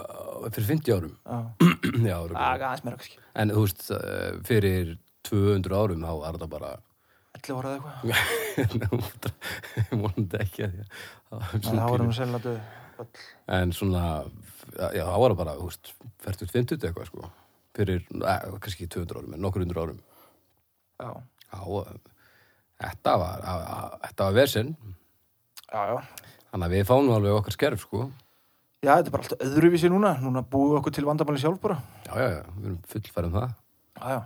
[0.50, 1.14] fyrir 50 árum.
[1.24, 1.38] Já,
[2.10, 3.22] já, það aðeins meira kannski.
[3.36, 4.92] En þú veist, eh, fyrir
[5.30, 6.74] 200 árum þá var þetta bara
[7.40, 9.32] 11 ára eða eitthvað.
[10.04, 10.90] vonandi ekki að því að
[11.30, 12.60] það Nei, það vorum við selna döð.
[13.58, 14.04] En svona
[14.74, 17.30] já, það var bara, þú veist, færtut 50 eitthvað, sko,
[17.78, 20.04] fyrir eh, kannski ekki 200 árum, en nokkur hundur árum.
[21.02, 21.10] Já,
[21.52, 21.96] já,
[22.86, 25.98] þetta var að, að, þetta var vesinn já, já.
[26.52, 28.08] þannig að við fáum nú alveg okkar skerf, sko.
[28.86, 30.12] Já, þetta er bara alltaf öðruvísi núna.
[30.22, 31.80] Núna búum við okkur til vandamáli sjálf bara.
[32.06, 33.56] já, já, já, við erum fullfærum það.
[33.96, 34.20] Já, já.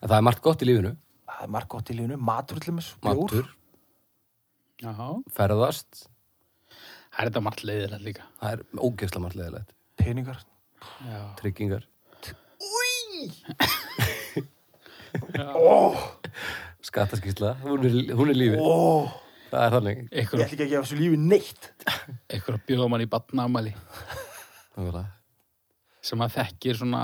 [0.00, 0.96] en það er margt gott í lífinu,
[1.28, 2.16] Það er margt gott í lífinu.
[2.26, 3.50] Matur til þess, matur,
[4.78, 4.94] Já,
[5.34, 6.08] ferðast
[7.18, 8.24] það er þetta margt leiðilegt líka.
[8.40, 10.38] það er ógeðsla margt leðilegt peningar.
[11.02, 11.20] Já.
[11.40, 11.82] tryggingar
[15.38, 15.96] Ó,
[16.84, 18.64] skattaskísla, hún er, hún er lífið ó.
[19.50, 21.62] það er þannig Ég Ykkur, ætla ekki að gefa þessu lífi neitt.
[22.36, 23.06] ykkur að bjóða mann í.
[24.78, 25.02] Sko.
[26.08, 27.02] sem að þekkir svona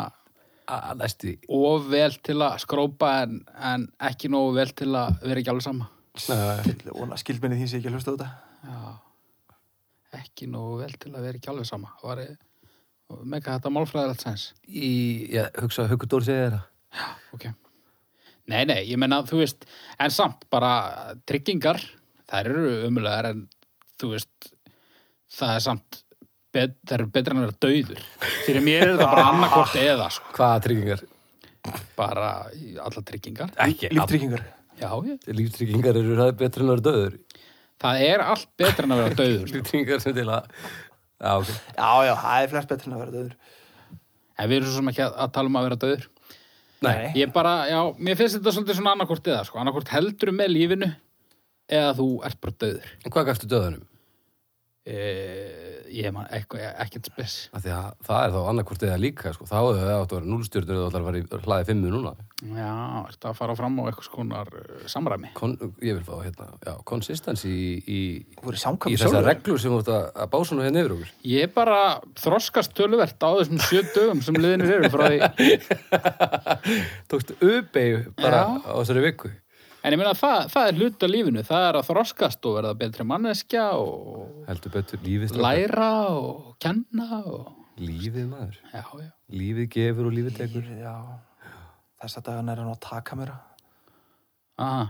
[1.59, 5.66] of vel til að skrópa en, en ekki nógu vel til að vera ekki alveg
[5.66, 5.85] sama.
[7.20, 8.29] Skildmenni þín sé ekki að hlusta á þetta.
[8.64, 8.79] Já.
[10.14, 11.90] Ekki nógu vel til að vera ekki alveg sama.
[12.03, 12.37] Var ég,
[13.24, 14.46] mega þetta málfræðilegt sens.
[14.68, 14.88] í,
[15.35, 16.70] ég hugsa, Haukur Dóri segir það
[17.35, 17.48] Ok.
[18.53, 19.64] Nei, nei, ég meina, þú veist,
[19.98, 21.81] en samt bara tryggingar,
[22.29, 23.46] þær eru umulegar en
[24.00, 24.50] þú veist,
[25.33, 26.00] það er samt,
[26.55, 28.03] bet, það eru betra en að vera dauður.
[28.44, 30.35] Fyrir mér er þetta bara annarkort eða, sko.
[30.37, 31.07] hvaða tryggingar?
[31.96, 32.29] Bara
[32.85, 33.57] alla tryggingar.
[33.64, 34.44] ekki, Líftryggingar.
[34.79, 35.27] Já, ég.
[35.31, 37.18] líftryggingar eru það betur en að vera döður
[37.83, 39.47] Það er allt betra en að vera dauður.
[39.49, 39.59] sko.
[39.59, 40.49] líftryggingar sem til að
[41.25, 41.33] já,
[41.75, 43.35] Já, já, það er flest betur en að vera döður.
[44.39, 46.07] En við erum svo sem ekki að, að tala um að vera dauður.
[46.85, 47.13] Nei.
[47.17, 49.61] Ég bara, já, mér finnst þetta svolítið svona annarkort eða, sko.
[49.63, 50.89] Annarkort heldur með lífinu
[51.73, 52.89] eða þú ert bara dauður.
[53.05, 53.85] en hvað gafstu döðunum?
[54.85, 54.97] E,
[55.92, 57.37] ég man ekkert spes.
[57.55, 59.49] Af því að það er þá annarkvort eða líka sko.
[59.49, 62.14] þá hefur það átt að vera núlstjörnur eða ætlar að fara í hlaði fimmu núna
[62.44, 62.73] Já,
[63.09, 65.31] ertu að fara fram á eitthvað skonar uh, samræmi?
[65.38, 69.92] Kon, ég vil fá hérna, já, consistency í, í, í þessar reglur sem þú ert
[69.94, 71.79] að, að bá svona hérna yfir okkur Ég bara
[72.20, 75.57] þroskast töluvert á þessum sjö dögum sem liðinir eru frá því.
[77.14, 78.61] tókstu uppeyju bara Já.
[78.61, 79.33] á þessari viku
[79.85, 81.42] En ég meina það, það er hlut af lífinu.
[81.44, 85.03] Það er að þroskast og verða betri manneskja og heldur betur
[85.44, 87.51] læra og kenna og...
[87.77, 89.11] lífið maður, Já, já.
[89.35, 90.94] lífið gefur og lífið tekur Lífið, já.
[92.01, 93.35] Þessa dagana er hann að taka mér.
[94.64, 94.85] Aha,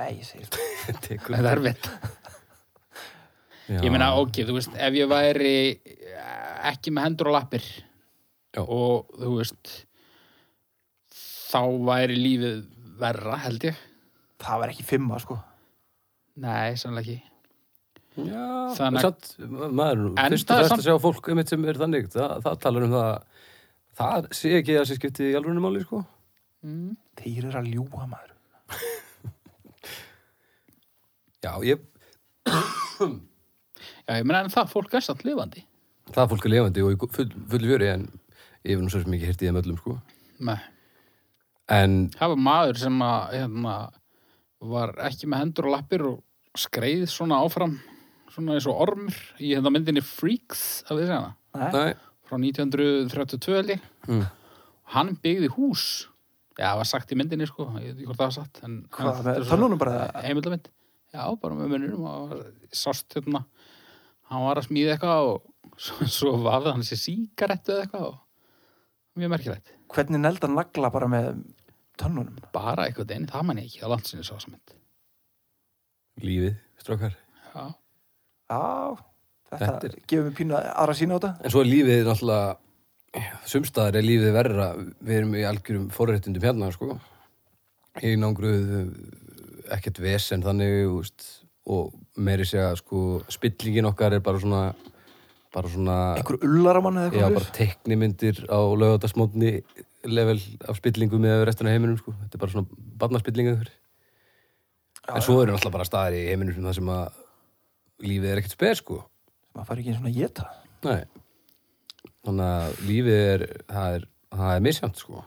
[0.00, 0.48] Nei, ég segir
[1.04, 1.88] tekur það er.
[3.64, 3.78] Já.
[3.80, 7.64] Ég meina, ok, þú veist, ef ég væri eh, ekki með hendur og lappir
[8.54, 8.60] Já.
[8.64, 9.72] og þú veist,
[11.52, 12.62] þá væri lífið
[13.00, 13.90] verra, held ég.
[14.44, 15.38] Það var ekki fimma, sko.
[16.44, 17.22] Nei, sannlega ekki.
[18.14, 18.42] Já,
[18.78, 19.30] Þannig að- samt,
[19.74, 22.84] maður, fyrst og fremst samt- að sjá fólk um sem er þannig, það, það talar
[22.86, 23.22] um það
[23.98, 26.04] það sé ekki að sé skipti í alveg máli, sko
[26.64, 26.94] Mm.
[27.20, 28.30] Þeir eru að ljúga maður.
[31.44, 31.80] Já, ég,
[34.08, 35.64] Já, ég meina, en það fólk er samt lifandi.
[36.14, 38.06] það fólk er lefandi og í full, full vjöri en
[38.64, 39.96] ég hef nú svo sem ekki hirtið þeim öllum, sko
[40.40, 40.58] Nei.
[41.68, 43.74] en, Það var maður sem að, hérna,
[44.70, 46.22] var ekki með hendur og lappir og
[46.58, 47.76] skreið svona áfram,
[48.34, 51.70] svona eins og ormur í hérna myndinni Freaks, að við segja hana, Nei.
[51.74, 51.94] næ,
[52.28, 53.84] frá 1932 held ég.
[54.08, 54.24] mm,
[54.94, 55.84] Hann byggði hús.
[56.54, 58.60] Já, það var sagt í myndinni, sko, ég veit ekki hvort það var satt.
[58.66, 59.94] En, Hvað, en þetta er tönnunum bara?
[60.22, 60.68] Heimildamind.
[61.14, 62.34] Já, bara með mununum og
[62.74, 63.44] sást hérna,
[64.30, 68.20] hann var að smíða eitthvað og svo, svo vafði hann sér sígarettu eða eitthvað og
[69.18, 69.72] mjög merkilegt.
[69.94, 71.28] Hvernig nelda nagla bara með
[72.00, 72.36] tönnunum?
[72.52, 74.74] Bara eitthvað einn, það man ég ekki á landsinni svo sem mynd.
[76.24, 77.14] lífið, strákar
[77.54, 77.64] Já.
[78.50, 78.96] Já,
[79.50, 81.32] þetta, Þetta er- gefur mér pínu aðra sína á þetta.
[81.44, 82.56] en svo er lífið náttúrulega
[83.46, 86.98] sumstaðar er lífið verra við erum í algjörum forréttundum hérna, sko
[88.02, 88.94] í nángruð
[89.74, 94.74] ekkert vesen þannig úst, og meiri segja, sko spillingin okkar er bara svona
[95.54, 99.62] bara svona Einhver ullaramann eða Já, eitthvað bara teiknimyndir á lögatarsmótni
[100.10, 100.38] level
[100.68, 102.14] af spillingu með restina heiminum, sko.
[102.22, 103.56] Þetta er bara svona barnaspillinga.
[105.14, 107.20] En svo eru náttúrulega bara staðir í heiminum sem það sem að
[108.04, 109.02] lífið er ekkert spes, sko.
[109.54, 110.48] maður fari ekki eins og að geta.
[110.84, 111.04] Nei.
[112.24, 115.24] Þannig að lífið er, það er, það er misjant, sko.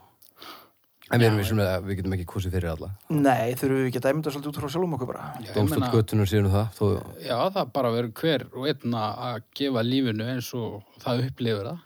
[1.07, 2.89] En við erum við svona, við getum ekki kosið fyrir alla.
[3.15, 5.27] Nei, þurfum við ekki að dæmynda svolítið út frá sjálfum okkur bara.
[5.39, 6.87] Meina- göttunar síðan það, þó,
[7.23, 11.79] Já, það bara verður hver og einn að gefa lífinu eins og það upplifur það.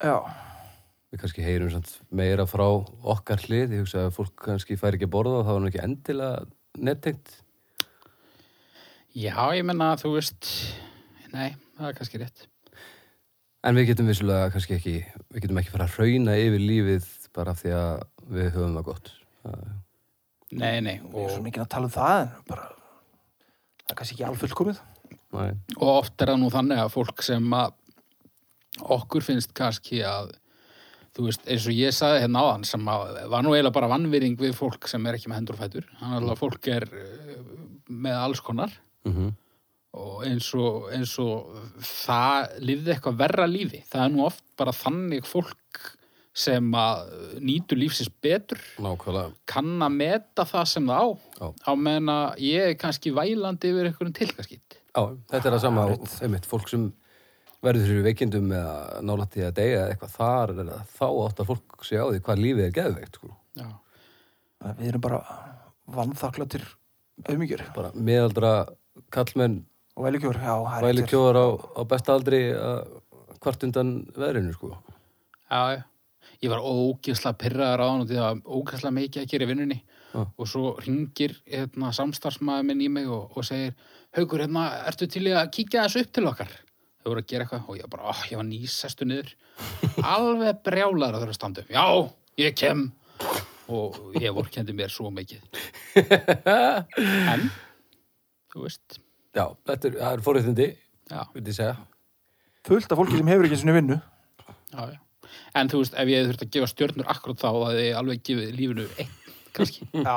[0.00, 0.16] Já,
[1.12, 2.64] við kannski heyrum samt meira frá
[3.12, 3.74] okkar hlið.
[3.76, 6.46] Ég hugsa að fólk kannski fær ekki að borða og það var nú ekki endilega
[6.88, 7.34] nettengt.
[9.12, 10.48] Já, ég menna að þú veist,
[11.34, 12.46] nei, það er kannski rétt.
[13.62, 14.94] En við getum vissulega kannski ekki,
[15.30, 17.92] við getum ekki fara að hrauna yfir lífið bara af því að
[18.32, 19.12] við höfum það gott.
[19.44, 19.68] Það-
[20.52, 22.64] Nei, nei, ég er og svo mikið að tala um það en bara,
[23.86, 24.80] það er kannski ekki alfullkomið.
[25.32, 25.52] Nei.
[25.78, 27.72] og oft er það nú þannig að fólk sem að
[28.96, 30.34] okkur finnst kannski að
[31.16, 34.38] þú veist, eins og ég sagði hérna áðan sem að var nú eiginlega bara vannvýring
[34.40, 35.88] við fólk sem er ekki með hendur og fætur.
[36.00, 37.38] Þannig að fólk er eh,
[37.92, 38.74] með alls konar.
[39.08, 39.32] Mm
[39.92, 43.82] og eins og, eins og það lifði eitthvað verra lífi.
[43.90, 45.82] Það er nú oft bara þannig fólk
[46.32, 47.10] sem að
[47.44, 48.60] nýtur lífsins betur.
[48.80, 49.34] Nákvæmlega.
[49.44, 51.08] kann að meta það sem það á.
[51.42, 51.48] Já.
[51.68, 55.84] á meðan að ég er kannski vælandi yfir einhverjum tilkaskýtt Já, þetta er það sama
[56.24, 56.88] einmitt, fólk sem
[57.62, 61.50] verður fyrir veikindum eða nálætti að deyja eða eitthvað þar er það þá átt að
[61.52, 63.34] fólk sé á því hvað lífið er geðveikt sko.
[63.58, 63.68] Já,
[64.78, 65.20] Við erum bara
[65.92, 66.66] vannþaklatir
[67.28, 68.52] auðmyggjur bara miðaldra
[69.14, 69.62] kallmenn
[69.96, 70.08] og
[71.10, 71.46] kjóðar á,
[71.78, 72.82] á besta aldri að
[73.42, 74.76] hvart undan veðrinu sko.
[75.50, 75.82] já, já.
[76.42, 79.76] Ég var ógeðslega pyrraður á hann og því að ógeðslega mikið að gera í vinnunni
[80.12, 80.22] Já.
[80.26, 83.76] og svo ringir hérna, samstarfsmaður minn í mig og, og segir
[84.16, 86.50] Haukur, hérna, ertu til í að kíkja þessu upp til okkar?
[87.02, 89.30] Þau voru að gera eitthvað og ég bara, ó, ég var nýsestu niður.
[90.06, 91.72] Alveg brjálar að þurfa að standa upp.
[91.74, 91.86] Já,
[92.38, 92.84] ég kem.
[93.72, 95.42] Og ég vorkendi mér svo mikið.
[97.32, 97.48] En,
[98.52, 99.00] þú veist.
[99.34, 101.74] Já, þetta er, það er segja.
[102.68, 103.98] Fullt af fólki sem hefur ekki svona vinnu.
[104.70, 104.98] Já, já.
[105.58, 108.54] En þú veist, ef ég þurft að gefa stjörnur akkurat þá að ég alveg gefið
[108.60, 109.12] lífinu einn,
[109.56, 109.88] kannski.
[110.06, 110.16] Já.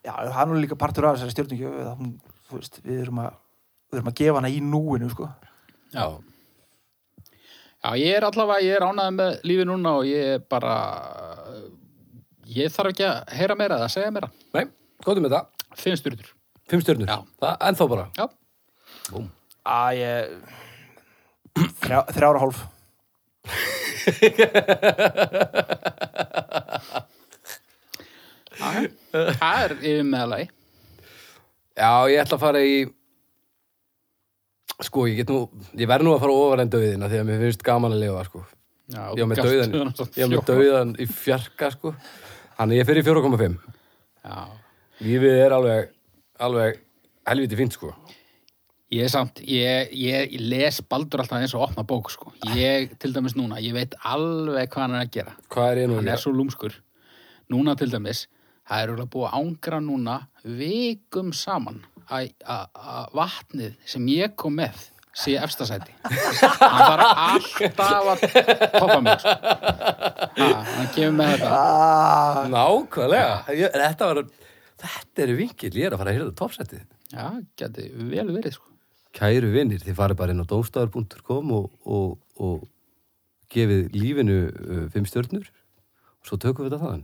[0.00, 1.34] Já, það er nú líka partur af þessari
[2.56, 3.36] veist, við erum að
[3.90, 5.26] við erum að gefa hana í núinu, sko
[5.94, 6.04] Já.
[7.80, 10.74] Já, ég er allavega, ég er ánægð með lífi núna og ég er bara,
[12.46, 14.28] ég þarf ekki að heyra meira eða segja meira.
[14.54, 14.66] Nei,
[15.06, 15.44] góðum með það,
[15.80, 16.28] Fimm styrtur.
[16.70, 17.16] fimm stjörnur Já.
[17.40, 18.26] það, ennþá bara Já.
[19.10, 19.30] Búm.
[19.66, 20.14] að ég
[21.80, 22.58] þrjá, þrjára hálf
[28.60, 30.48] Það er yfir meðalagi.
[31.80, 32.74] Já, ég ætla að fara í
[34.86, 35.44] Sko, ég get nú
[35.76, 38.24] Ég verð nú að fara ofar en döðina því að mér finnst gaman að lifa,
[38.28, 38.44] sko
[38.90, 39.74] Já, Ég var með dauðan,
[40.16, 41.94] ég var með dauðan í fjarka, sko
[42.58, 43.58] Þannig ég fyrir 4,5
[44.20, 44.38] Já.
[45.00, 45.92] Lífið er alveg,
[46.48, 46.80] alveg
[47.30, 47.92] helviti fínt, sko
[48.90, 52.32] Ég er samt, ég, ég, les baldur alltaf eins og opna bók, sko.
[52.58, 55.34] Ég, til dæmis núna, ég veit alveg hvað hann er að gera.
[55.54, 56.74] Hvað er ég nú Hann er svo lúmskur.
[57.54, 58.24] Núna til dæmis,
[58.66, 61.78] það er örugglega búið að ángra núna vikum saman
[62.10, 64.86] að vatnið sem ég kom með
[65.20, 65.92] sé efstasæti.
[66.04, 67.42] Hann
[67.76, 68.22] þarf alltaf að
[68.76, 69.20] toppa mig.
[69.20, 69.34] Sko.
[70.38, 71.50] Ha, hann kemur með þetta.
[71.58, 74.20] ah, Nákvæmlega ég, Þetta var,
[74.84, 77.26] þetta er vinkill Ég er að fara að hýrða toppsettið Já,
[77.58, 78.66] geti vel verið, sko.
[79.18, 82.68] Kæru vinnir, þið farið bara inn á domstafur.com og, og, og
[83.50, 87.02] gefið lífinu uh, fimm stjörnur og svo tökum við þetta þaðan.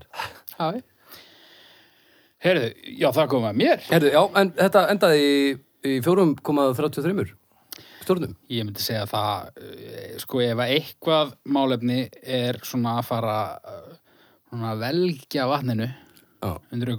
[0.54, 0.66] Já,
[2.46, 2.68] Herðu,
[3.00, 3.82] já, það kom að mér.
[3.90, 5.42] Herðu, já, en þetta endaði í,
[5.90, 7.34] í 4,33
[8.06, 8.36] stjörnum.
[8.52, 13.38] Ég myndi segja það, eh, sko, ef að eitthvað málefni er svona að fara
[13.72, 13.96] eh,
[14.46, 16.94] svona að velgja vatninu Já, undir.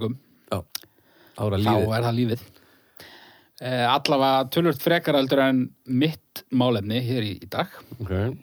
[1.38, 1.92] Ára þá lífið.
[1.96, 2.46] er það lífið.
[3.58, 7.72] Eh, allavega tölvört frekar heldur en mitt málefni hér í, í dag.
[8.02, 8.34] Okay.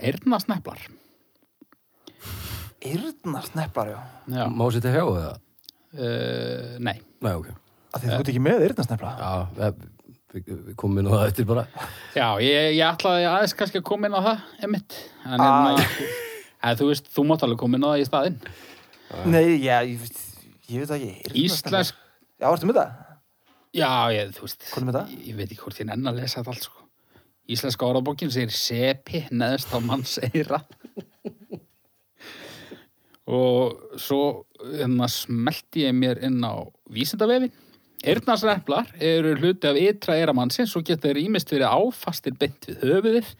[0.00, 0.80] Eirna sneplar.
[2.84, 4.48] yrna sneppar, já Já.
[4.48, 5.43] Má setja hjá það?
[5.94, 6.96] Uh, nei.
[7.22, 7.48] Nei, ok.
[7.94, 9.84] að því þú ert ekki með yrna snepla Já, við,
[10.34, 11.64] við, við komum inn á það eftir bara.
[12.16, 14.96] Já, ég, ég ætlaði aðeins kannski að koma inn á það, emitt.
[15.24, 15.78] En Ah.
[15.78, 16.08] hérna,
[16.64, 18.38] en þú veist, þú mátt alveg koma inn á það í staðinn.
[19.30, 20.22] nei, já, ég, veist-
[20.66, 21.44] ég veit ekki eyrnasneplar.
[21.44, 21.94] Íslensk,
[22.42, 22.90] já, ertu með það?
[23.74, 25.12] já, ég, þú veist, er með það?
[25.14, 26.80] ég, ég veit ekki hvort ég nenn að lesa þetta allt, sko.
[27.54, 30.62] Íslenska orðabókin segir sepi neðst á manns eira.
[33.24, 36.60] Og svo hérna, smelti ég mér inn á
[36.92, 37.52] vísindavefin.
[38.04, 43.30] Eirnarsreplar eru hluti af ytra eiramannsins og geta þeir ímist verið áfastir beint við höfuðið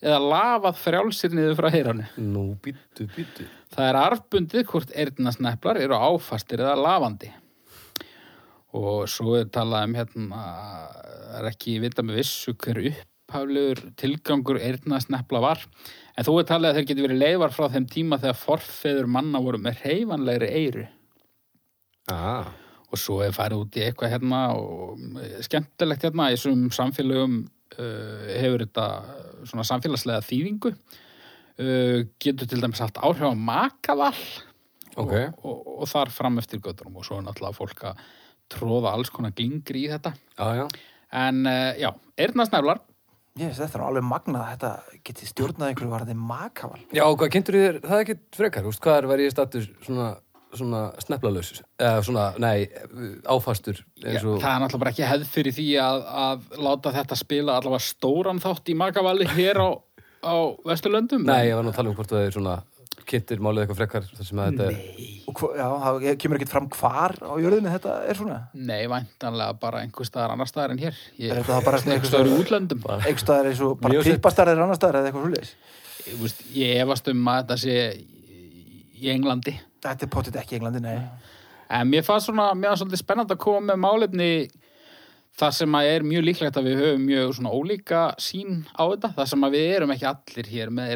[0.00, 2.08] eða lafað frjálsir niður frá heyranu.
[2.20, 3.46] Nú, býttu, býttu.
[3.72, 7.30] Það er arfbundið hvort eyrnasneplar eru áfastir eða lafandi.
[8.76, 10.42] Og svo er talað um hérna,
[11.30, 15.64] það er ekki vita með vissu hver upphaflegur tilgangur eyrnasnepla var.
[16.18, 19.40] En þú er talað að þeir geti verið leifar frá þeim tíma þegar forfeður manna
[19.42, 20.88] voru með reyfanlegri eyru.
[22.10, 22.50] Ah,
[22.90, 27.36] Og svo er farið út í eitthvað hérna og eh, skemmtilegt hérna í þessum samfélögum
[27.44, 28.86] uh, hefur þetta
[29.46, 30.72] svona samfélagslega þýðingu.
[31.60, 34.24] Uh, getur til dæmis haft áhrif á makavall
[34.96, 35.12] ok.
[35.12, 38.00] og, og, og þar fram eftir göttunum og svo er náttúrulega fólk að
[38.50, 40.14] tróða alls konar glingri í þetta.
[40.34, 40.66] Já, já.
[41.20, 42.82] En uh, já, eyrnasneflar,
[43.38, 47.60] veist, þetta er alveg magnað að þetta geti stjórnað einhverju varðið makaval Já, hvað kynntur
[47.60, 50.10] þér, það er ekkert frekar, úst, hvað er verið í status svona
[50.56, 52.66] svona sneflalös eða svona, nei,
[53.30, 57.58] áfastur og, það er náttúrulega bara ekki hefð fyrir því að, að láta þetta spila
[57.60, 59.68] allavega stóran þátt í makavalli hér á,
[60.26, 60.34] á
[60.66, 61.22] Vesturlöndum.
[61.28, 62.56] Nei, ég var nú að tala um hvort það er svona
[63.10, 64.80] kynntir málið eitthvað frekar þar sem að þetta er
[65.30, 68.38] Og já, það kemur ekkert fram hvar á jörðinni þetta er svona.
[68.54, 72.30] Nei, væntanlega bara einhver staðar annar staðar en hér ég, Er þetta bara einhver staðar
[72.30, 74.08] í útlöndum Einhver staðar eins og bara sitt.
[74.10, 75.52] klippastarðir annar staðar eða eitthvað svoleiðis.
[76.06, 77.76] ég, veist, ég efast um að þetta sé
[79.00, 80.98] í Englandi Þetta er potið ekki í Englandi, nei.
[81.70, 84.30] En mér fannst svona, mér fannst svolítið spennandi að koma með málefni
[85.40, 89.12] það sem að er mjög líklegt að við höfum mjög svona ólíka sín á þetta,
[89.16, 90.94] það sem að við erum ekki allir hér með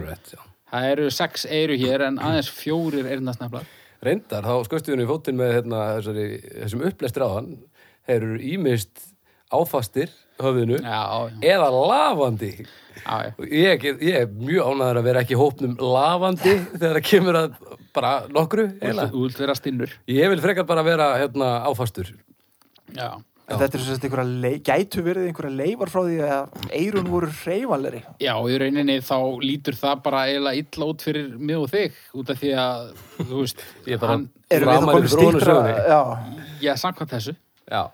[0.00, 3.66] er rétt, já Það eru sex eyru hér en aðeins fjórir eyrnasneflar.
[4.06, 6.26] Reyndar, þá skoðstu henni í fótinn með hérna, þessari,
[6.62, 7.52] þessum upplestir hann
[8.06, 9.06] þeir eru ímist
[9.54, 10.10] áfastir
[10.42, 15.76] höfðinu Já, já, eða lafandi já, ég, ég er mjög ánæður að vera ekki hópnum
[15.80, 17.56] lafandi þegar það kemur að
[17.96, 18.66] bara nokkru.
[18.82, 19.94] Þú vilt vera stinnur.
[20.10, 22.12] Ég vil frekar bara vera hérna, áfastur
[22.94, 23.16] Já.
[23.46, 27.28] En þetta er svo að einhverja gætu verið einhverja leifar frá því að eirun voru
[27.30, 28.00] hreyfanlegri.
[28.18, 32.32] Já, í rauninni þá lítur það bara eiginlega illa út fyrir mig og þig út
[32.34, 32.88] af því að,
[33.20, 35.54] þú veist, Ég bara- hann, Erum við í komið stýttra?
[35.86, 36.00] Já,
[36.66, 37.36] já, samkvæmt þessu.
[37.70, 37.84] Já,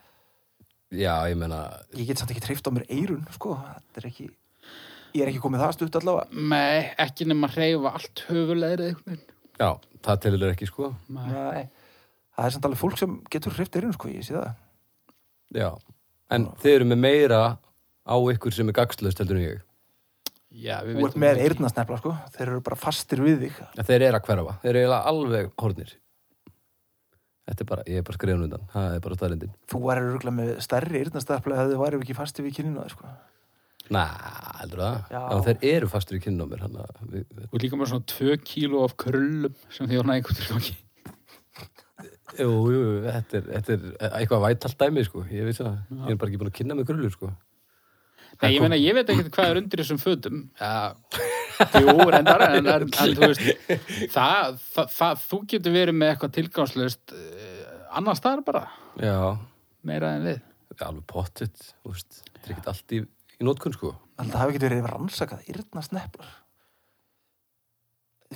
[0.92, 1.60] já ég meina
[2.00, 3.58] ég get samt ekki treyft á mér eirun, sko.
[3.60, 4.30] Þetta er ekki,
[5.12, 6.32] ég er ekki komið það stutt allavega.
[6.32, 9.20] Nei, ekki nema hreyfa allt veginn.
[9.60, 11.28] Já, það telur ekki sko Nei.
[11.28, 11.68] Nei.
[12.32, 14.54] Það er samt alveg fólk sem getur hreyft eirun, sko, ég sé það.
[15.52, 15.68] Já,
[16.32, 17.42] en þeir eru með meira
[18.08, 19.60] á ykkur sem er gagslaust heldur en ég
[20.52, 21.48] Já, við Þú ert vitum með ekki.
[21.48, 22.10] eirnasnefla, sko.
[22.34, 23.60] Þeir eru bara fastir við þig.
[23.72, 25.92] En þeir eru að hverfa, þeir eru eiginlega alveg hornir
[27.42, 30.34] Þetta er bara, ég er bara skriðan undan Það er bara staðrindin Þú væri örgulega
[30.36, 33.10] með stærri eirnasnefla ef þið væri ekki fastir við kyninu sko.
[33.92, 34.02] Næ,
[34.60, 34.98] heldur það?
[35.10, 35.18] Já.
[35.18, 37.90] Já, þeir eru fastur í kynna á mér hann við, við, Þú ert líka með
[37.90, 40.76] svona tvö kíló af krullum sem því að einhvern tilgangi.
[40.78, 41.91] Jú,
[42.38, 45.24] jú, jú, þetta er, þetta er eitthvað vætalt dæmi, sko.
[45.32, 45.74] Ég veit það,
[46.06, 47.30] ég er bara ekki búin að kynna með grullur, sko.
[48.42, 50.38] Nei, ég meina, ég veit ekki hvað er undir þessum fötum.
[50.62, 50.94] Já,
[51.76, 53.42] jú, reyndar, en, en, en þú veist,
[54.16, 58.62] það, það, það, þú getur verið með eitthvað tilgangslöst uh, annars staðar bara,
[58.98, 59.16] Já,
[59.86, 60.40] meira en við.
[60.72, 62.22] það er alveg pottet, þú veist.
[62.32, 63.02] Þetta er ekkert allt í,
[63.38, 63.92] í nótkun, sko.
[64.22, 66.32] En það hafi ekki verið rannsakað eirnasneflar.
[66.38, 66.41] Þú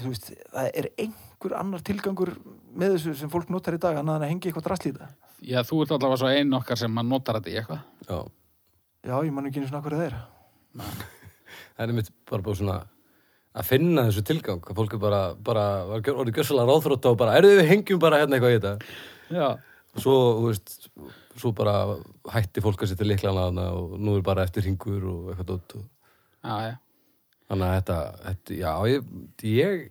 [0.04, 2.32] veist, það er einhver annar tilgangur
[2.76, 5.08] með þessu sem fólk notar í dag annað en að hengi eitthvað drastlíta.
[5.46, 7.86] Já, þú ert allavega svo einn okkar sem maður notar þetta í eitthvað.
[8.08, 8.18] Já,
[9.06, 10.14] Já, ég man ekki svona hverju það er.
[11.76, 12.78] það er mitt bara búið svona
[13.56, 17.36] að finna þessu tilgang að fólk er bara, bara var orðið gjössalega ráðþrótt og bara,
[17.38, 19.46] erðu við hengjum bara hérna eitthvað í þetta Já.
[19.96, 20.74] og svo, þú veist,
[21.40, 21.76] svo bara
[22.34, 25.76] hætti fólk að setja liklana hana og nú er bara eftir hingur og eitthvað dótt
[25.78, 25.86] og
[26.46, 26.74] Já, já.
[27.50, 29.10] Þannig að þetta, þetta já, ég,
[29.46, 29.84] ég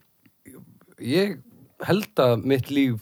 [1.16, 1.36] ég
[1.86, 3.02] held að mitt líf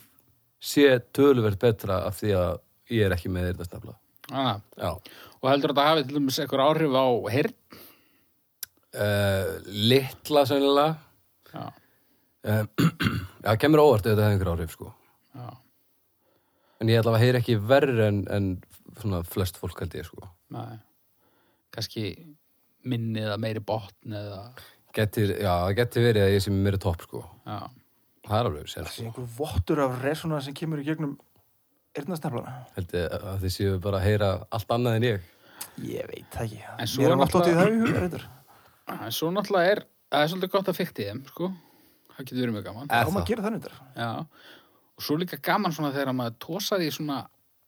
[0.64, 2.54] sé töluvert betra af því að
[2.94, 3.94] ég er ekki með þetta stafla
[4.30, 4.54] Já.
[4.80, 4.90] já,
[5.44, 7.56] Og heldur þetta hafi til dæmis eitthvað áhrif á heyrn?
[8.94, 10.94] uh, litla sennilega
[11.54, 11.64] Já.
[12.48, 12.64] uh,
[13.44, 14.88] já, kemur á óvart ef þetta hefði einhver áhrif sko
[15.34, 15.50] Já.
[16.80, 18.48] en ég ætla að heyra ekki verri en, en
[19.00, 20.78] svona flest fólk held ég sko Nei.
[21.74, 22.08] Kannski
[22.84, 24.40] minni eða meiri botn eða...
[24.96, 27.58] getur, já, það getur verið að ég sé með mér topp sko Já.
[28.28, 31.14] það er alveg sér Það er einhver vottur af resona sem kemur í gegnum
[31.94, 32.56] eirnasneflana.
[32.74, 35.30] held ég að þið séu bara að heyra allt annað en ég
[35.82, 36.58] Ég veit það ekki.
[36.78, 38.24] En svo Mér er er náttúrulega það í huga, reyndar.
[38.94, 39.80] En svo náttúrulega er,
[40.12, 41.48] það er svolítið gott að fykti þeim, sko.
[42.14, 42.90] Það getur verið mjög gaman.
[42.90, 43.28] Er Já, maður það?
[43.30, 43.78] gera það reyndar.
[43.98, 44.10] Já.
[44.94, 47.18] Og svo líka gaman svona þegar maður tósar í svona,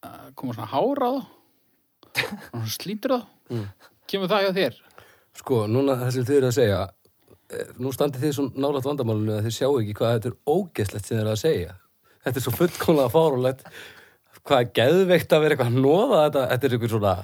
[0.07, 1.24] uh, koma svona hára á þá.
[2.14, 2.20] Og
[2.53, 3.26] svona slítur á þá.
[3.57, 3.66] Mm.
[4.07, 4.78] Kemur það hjá þér?
[5.37, 6.80] Sko, núna það sem þið eru að segja
[7.53, 11.07] eh, nú standið þið svo nálægt vandamálinu að þið sjáu ekki hvað þetta er ógeslegt
[11.11, 11.74] sem þið eru að segja.
[12.26, 13.66] Þetta er svo fullkomlega fárulegt
[14.47, 17.14] hvað er geðveikt að vera eitthvað að nóða þetta, þetta er eitthvað svona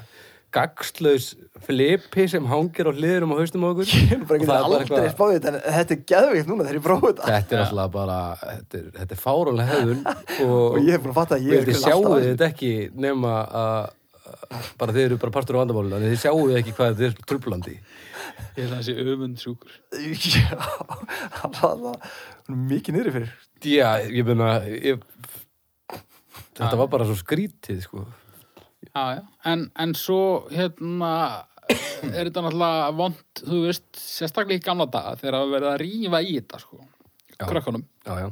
[0.53, 1.27] gagslaus
[1.65, 3.93] flipi sem hangir á hliðinum á haustum okkur
[4.29, 7.31] bara Og það er bara eitthvað- spáðið þetta, er geðveikt núna þegar ég prófið þetta.
[7.33, 10.03] þetta er alltaf bara þetta er, þetta er fárulega hefðun
[10.45, 12.73] og, Og ég er búin að fatta að og ég er sjáu þetta ekki
[13.07, 13.33] nema
[13.63, 13.91] að-
[14.81, 17.77] bara þið eru bara partur á vandamálinu en þið sjáu ekki hvað þetta er trublandi
[18.53, 19.77] Ég held að það sé öfund sjúkur.
[20.37, 20.59] Já,
[21.41, 23.31] hann var það mikið niðri fyrir.
[23.65, 25.07] Já, ég meina ég,
[26.53, 28.05] Þetta var bara svo skrítið sko.
[28.91, 29.23] Já, já.
[29.49, 30.21] En, en svo,
[30.53, 31.13] hérna,
[31.71, 36.21] er þetta náttúrulega vond, þú veist, sérstaklega í gamla daga þegar að verða að rífa
[36.21, 36.81] í þetta, sko.
[37.39, 37.47] Já.
[37.47, 37.87] Krökkunum.
[38.05, 38.29] Já, já,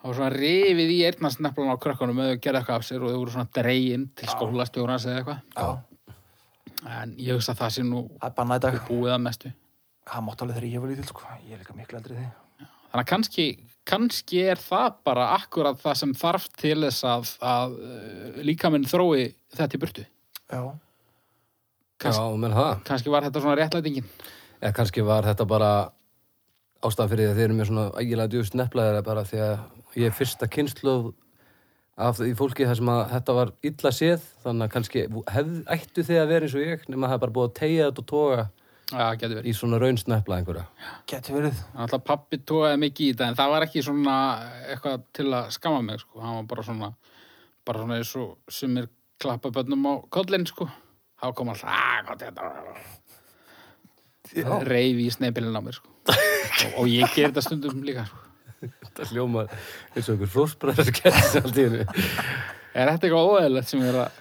[0.00, 3.18] Það var svona rifið í eyrnarsneflan á krökkunum eða gerði eitthvað af sér og þau
[3.20, 5.40] voru svona dregin til skólastjórans eða eitthvað.
[5.56, 5.68] Já,
[6.88, 9.50] En ég hugsa að það sé nú í búið að mestu.
[10.08, 11.26] Það mátt alveg þegar ég var lítil, sko.
[11.44, 12.30] Ég er líka miklu eldri en þið.
[12.60, 13.44] Þannig að kannski,
[13.90, 19.26] kannski er það bara akkurat það sem þarf til þess að, að uh, líkaminn þrói
[19.58, 20.06] þetta í burtu.
[20.50, 20.62] Já.
[22.00, 22.72] Kans- Já, menn það.
[22.88, 24.08] Kannski var þetta svona réttlætingin.
[24.60, 25.70] Eða kannski var þetta bara
[26.80, 30.06] ástæða fyrir því að þeir eru mér svona ægilega djúst nefnilega bara því að ég
[30.08, 30.94] er fyrsta kynslu
[32.00, 35.02] af því fólki þar sem að þetta var illa séð þannig að kannski
[35.34, 37.58] hef, ættu þið að vera eins og ég nema að það er bara búið að
[37.60, 38.46] tegja þetta og toga
[38.90, 39.46] getur verið.
[39.46, 40.64] í svona raunsnefla einhverja.
[41.10, 41.58] Geti verið.
[41.78, 44.16] Að pappi tóaði mikið í þetta en það var ekki svona
[44.66, 46.22] eitthvað til að skama mig sko.
[46.24, 46.92] Hann var bara svona,
[47.66, 48.88] bara svona eins og sem er
[49.20, 50.68] klappa bönnum á kollin sko.
[51.20, 52.99] Þá kom alltaf,
[54.44, 55.92] að reif í snepilin á mér sko.
[56.10, 58.24] og, og ég ger þetta stundum líka sko.
[58.60, 59.52] Þetta hljómar
[59.94, 61.86] eins og einhver flósbræðar skemmt allt í henni.
[62.76, 64.18] Er þetta eitthvað óeðlegt sem er að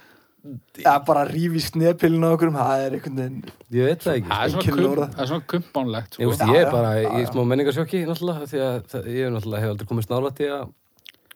[0.80, 3.40] Já, bara rífi snepilinu á okkur það er einhvern veginn
[3.76, 4.30] Ég veit það ekki.
[4.30, 6.46] Það er svona, er svona kumpánlegt Ég, sko.
[6.48, 7.28] Já, ég er bara já, í já.
[7.34, 10.72] smá menningarsjóki náttúrulega því að það, ég hef náttúrulega hef aldrei komið snála til að,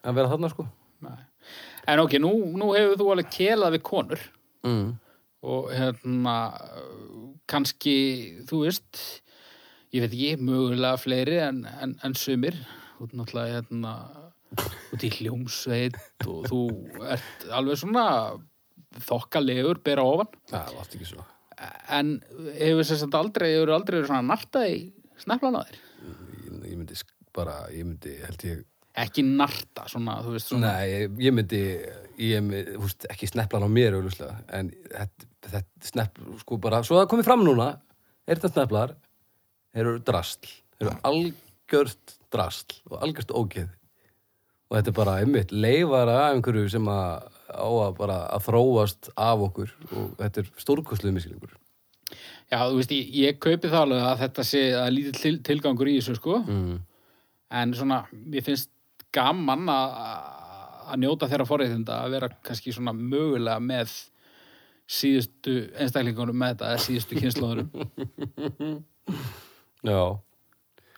[0.07, 0.65] að vera þarna sko.
[1.03, 1.17] Nei.
[1.91, 2.31] En ok, nú,
[2.63, 4.23] nú hefur þú alveg kelað við konur
[4.63, 4.93] Mm.
[5.43, 6.37] Og hérna
[7.51, 7.95] kannski,
[8.47, 8.99] þú veist
[9.93, 12.57] ég veit ekki, mögulega fleiri en, en, en sumir.
[12.97, 13.93] Þú ert náttúrulega hérna
[14.93, 16.63] út í hljómsveit og þú
[17.15, 18.07] ert alveg svona
[19.03, 20.33] þokkalegur, bera ofan.
[20.51, 21.25] Það var allt ekki svo.
[21.93, 22.17] en
[22.57, 24.77] hefur sér samt aldrei hefur aldrei verið svona narta í
[25.21, 25.81] sneflan á þér?
[26.03, 26.97] Ég, ég myndi
[27.33, 28.63] bara, ég myndi, held ég,
[29.03, 31.61] ekki narta, svona, þú veist svona Nei, ég, myndi
[32.21, 37.09] ég myndi, húst, ekki sneplan á mér en þetta, þetta snepp, sko bara, svo það
[37.11, 37.69] komið fram núna
[38.27, 38.95] er þetta sneplar
[39.73, 43.71] þeir eru drastl, eru algjört drastl og algjört ógeð.
[44.69, 49.11] Og þetta er bara einmitt leifara af einhverju sem að á að bara að þróast
[49.13, 51.51] af okkur og þetta er stórkostluð miskilingur
[52.49, 55.89] Já, þú veist, ég, ég kaupi það alveg að þetta sé að lítið til, tilgangur
[55.89, 56.39] í þessu, sko.
[56.45, 56.79] Mm.
[57.59, 57.99] en svona,
[58.33, 58.69] ég finnst
[59.13, 59.95] gaman að
[60.83, 63.93] að njóta þeirra forréttinda að vera kannski svona mögulega með
[64.89, 68.83] síðustu einstaklingunum með þetta, eða síðustu kynnslóðurum
[69.89, 70.01] Já,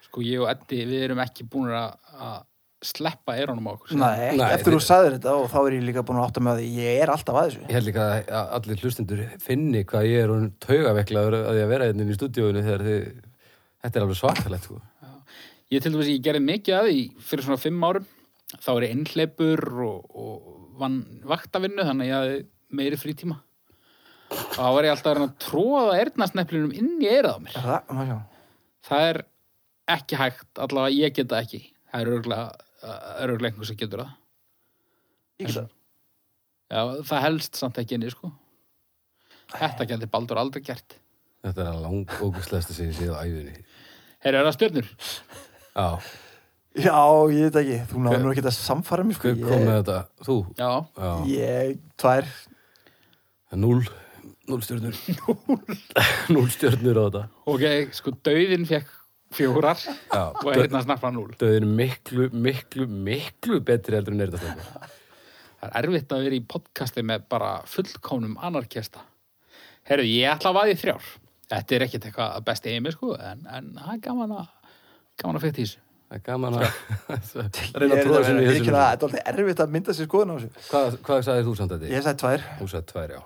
[0.07, 2.43] sko ég og Eddi, við erum ekki búin að að
[2.85, 3.95] sleppa erónum á okkur.
[3.97, 6.59] Nei, Nei, eftir þú sagðir þetta og þá er ég líka búin að átta með
[6.59, 7.61] því ég er alltaf að þessu.
[7.63, 11.65] Ég held líka að að allir hlustendur finni hvað ég er og taugaveklaður að ég
[11.65, 13.07] að vera hérna í stúdíóinu þegar þið,
[13.85, 14.81] þetta er alveg svakalegt sko.
[15.73, 18.11] Ég til dæmis, ég gerði mikið að því fyrir svona fimm árum.
[18.53, 23.39] Þá er ég einhleipur og, og vann vaktavinnu þannig að ég meiri frítíma
[24.31, 27.57] og þá var ég alltaf að reyna að tróða eyrnasneplinum inn í eyrað á mér
[27.59, 28.13] Er það?
[28.85, 29.19] Það er
[29.95, 31.61] ekki hægt, allavega ég geta ekki
[31.91, 32.47] það er örgulega,
[33.21, 34.13] er örgulega einhver sem getur það
[35.55, 35.71] það.
[36.71, 38.31] Já, það helst samt ekki inni, sko
[39.55, 40.97] Þetta geti Baldur aldrei gert
[41.45, 43.59] Þetta er að lang ógustlegasta sem ég séð á æfinni.
[44.25, 44.87] Herra, er það stjörnur?
[45.75, 45.87] Já,
[46.75, 46.95] Já,
[47.31, 49.29] ég veit ekki, þú náður nú ekki að samfara mér sko.
[49.29, 49.99] hver kom með þetta?
[50.25, 50.37] Þú?
[50.57, 52.31] Já, Já, Ég, tvær
[53.61, 53.85] núl,
[54.49, 54.97] núl stjörnur.
[56.35, 57.23] núl stjörnur á þetta.
[57.53, 57.65] ok,
[57.97, 58.91] sko, dauðin fekk
[59.35, 64.31] fjórar Já, og hérna snarpa núl Þau eru miklu, miklu, miklu betri heldur en er
[64.35, 64.89] þetta.
[65.59, 69.01] Það er erfitt að vera í podcasti með bara fullkónum anarkesta
[69.85, 71.09] Herru, ég ætla að vaði þrjár
[71.51, 74.47] Þetta er ekkit eitthvað besti heimi, sko en, en það er gaman að
[75.21, 78.43] gaman að fekta í þessu Það er gaman að Ég reyna að er tróða sinni
[78.45, 81.49] í það, þetta er alltaf erfitt að mynda sér skoðun á þessu Hvað, hvað sagðið
[81.49, 81.91] þú samt þetta?
[81.95, 83.21] Ég sagði tvær Þú sagði tvær, já.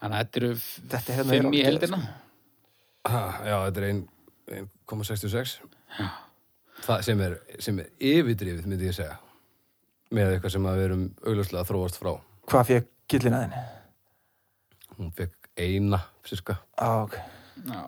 [0.00, 0.50] Þannig að þetta eru
[0.94, 2.00] Þetta hérna fimm í heldina
[3.10, 4.08] Ha, já, þetta er ein-
[4.90, 5.52] 1,66.
[6.84, 9.14] Það sem er, sem er yfirdrifið, myndi ég segja.
[10.12, 12.10] Með eitthvað sem að við erum augljóslega þróast frá.
[12.50, 13.62] Hvað fekk gillin að henni?
[14.98, 16.58] Hún fekk eina, cirka.
[16.76, 17.16] Á, ok
[17.68, 17.80] Já.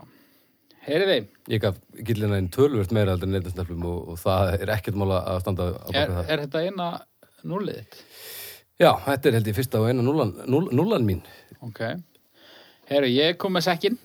[0.87, 1.19] Heyriði,
[1.53, 5.21] Ég gaf gillina einn tölvört meira heldur en neytastneflum og, og það er ekkert mála
[5.31, 6.31] að standa á er, baka það.
[6.35, 6.89] er þetta eina
[7.53, 8.01] núliðitt?
[8.83, 11.23] Já, þetta er held ég fyrsta og eina núlan, núl, núlan mín.
[11.63, 11.81] Ok.
[12.91, 13.99] Herru, ég kom með sekkin.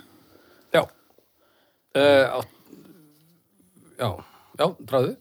[0.76, 0.84] Já.
[1.98, 2.40] Uh, á,
[3.98, 4.10] já,
[4.60, 5.16] já, draðu.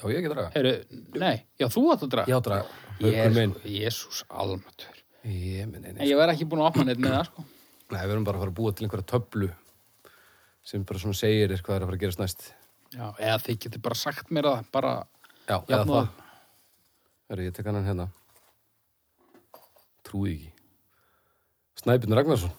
[0.00, 0.50] Já, ég ekki draga.
[0.54, 0.74] Herru,
[1.20, 2.32] nei, já, þú átt að draga.
[2.32, 2.68] Já, draga.
[3.00, 3.56] Haukur minn.
[3.68, 5.00] Jésús almatur.
[5.24, 7.46] Ég minn, nei, En ég verð ekki búin að opna neitt með það, sko.
[7.90, 9.50] Nei, við erum bara að fara að búa til einhverja töflu
[10.70, 12.46] sem bara svona segir hvað er að fara að gerast næst.
[12.94, 14.94] Já, eða þið getur bara sagt mér það, bara,
[15.48, 16.08] Já, eða það.
[17.30, 18.08] Herri, ég tek hann hérna.
[20.06, 20.59] Trúi ekki.
[21.80, 22.52] Snæbjörn Ragnarsson.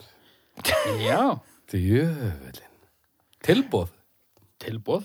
[1.05, 2.69] já, Þetta er jöfellin.
[3.45, 3.89] Tilbóð.
[4.61, 5.03] tilbúð.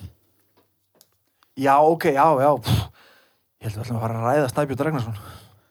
[1.57, 2.83] Já, ok, já, já Pff.
[3.61, 5.17] Ég held að við ætlum að fara að ræða Snæbjörn Ragnarsson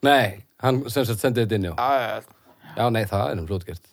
[0.05, 1.73] Nei, hann sem sagt sendið þetta inn, já.
[1.75, 2.23] Já,
[2.75, 3.85] Já, nei, það er um flótgert.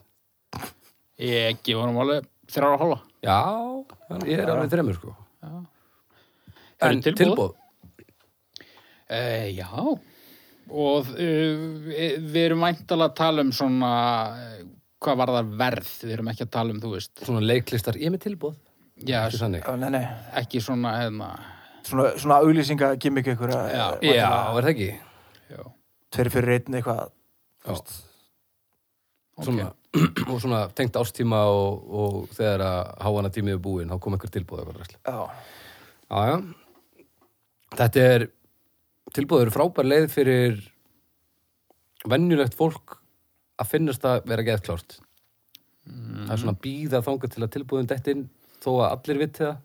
[1.23, 2.97] Ég gefa honum alveg þrjára hóla.
[3.23, 3.37] Já,
[4.09, 5.13] hann- ég er alveg þremur, sko.
[5.43, 5.67] Það
[6.81, 7.17] En eru tilboð.
[7.17, 7.55] tilbúð?
[9.09, 9.69] E, já,
[10.73, 11.63] og uh,
[11.93, 13.91] við erum væntalega að tala um svona,
[14.41, 14.61] eh,
[15.03, 18.09] hvað var það verð, við erum ekki að tala um, þú veist, Svona leiklistar, ég
[18.11, 18.55] er með tilbúð.
[19.03, 19.61] já, Ekki.
[19.63, 20.05] Já, nei, nei.
[20.43, 21.31] ekki svona, hérna,
[21.83, 23.63] Svona, svona auglýsinga gimmick ykkur Já.
[24.05, 24.91] Já, er það ekki?
[25.51, 25.63] já,
[26.15, 27.09] Tveir fyrir einn eitthvað
[29.43, 29.71] Svona,
[30.31, 34.31] og svona tengt ástíma og, og þegar að háana tímið er búin, þá kom einhver
[34.35, 36.37] tilbúð eitthvað Já, já.
[37.73, 38.27] Þetta er
[39.17, 40.61] tilbúður frábær leið fyrir
[42.09, 42.99] venjulegt fólk
[43.63, 44.97] að finnast að vera geðklárt.
[45.87, 48.25] Það er svona býða þangað til að tilbúðum dettin
[48.63, 49.61] þó að allir viti það.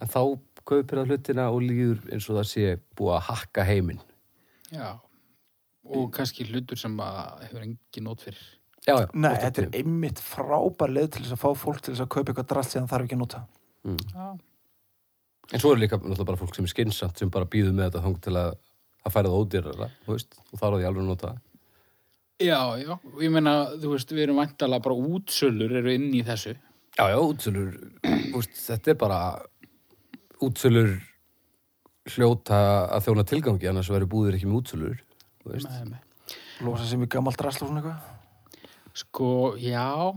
[0.00, 0.22] En þá
[0.70, 2.66] kaupir það hlutina og líður eins og það sé
[2.96, 4.02] búið að hakka heiminn.
[4.70, 5.00] já,
[5.90, 8.42] og kannski hlutur sem að hefur engin nót fyrir.
[8.86, 9.08] Já, já.
[9.12, 12.32] nei, þetta er einmitt frábær leið til þess að fá fólk til þess að kaupa
[12.32, 13.40] eitthvað drast sem það þarf ekki að nota
[13.80, 14.28] Já,
[15.50, 18.04] En svo er líka náttúrulega bara fólk sem er skynnsamt sem bara býður með þetta
[18.04, 18.50] þangað til að
[19.00, 21.38] að færa það ódýrara, þú veist, og þá er það í alveg að nota það.
[22.40, 26.24] já, já, og ég meina, þú veist, við erum væntalega bara útsölur eru inn í
[26.26, 26.56] þessu.
[26.98, 27.70] Já, já, útsölur,
[28.36, 29.20] úst, þetta er bara
[30.44, 30.94] útsölur
[32.10, 32.60] hljóta
[32.96, 35.02] að þjóna tilgangi, annars verður búðir ekki með útsölur,
[35.44, 35.70] þú veist.
[35.70, 36.38] Nei, nei.
[36.64, 38.18] Losa sem í gamalt drast og svona eitthvað
[39.00, 40.12] Sko, já,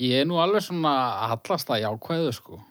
[0.00, 2.62] ég er nú alveg svona að hallast að jákvæðu, sko.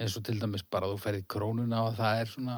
[0.00, 2.56] Eins og til dæmis bara þú ferði krónuna og það er svona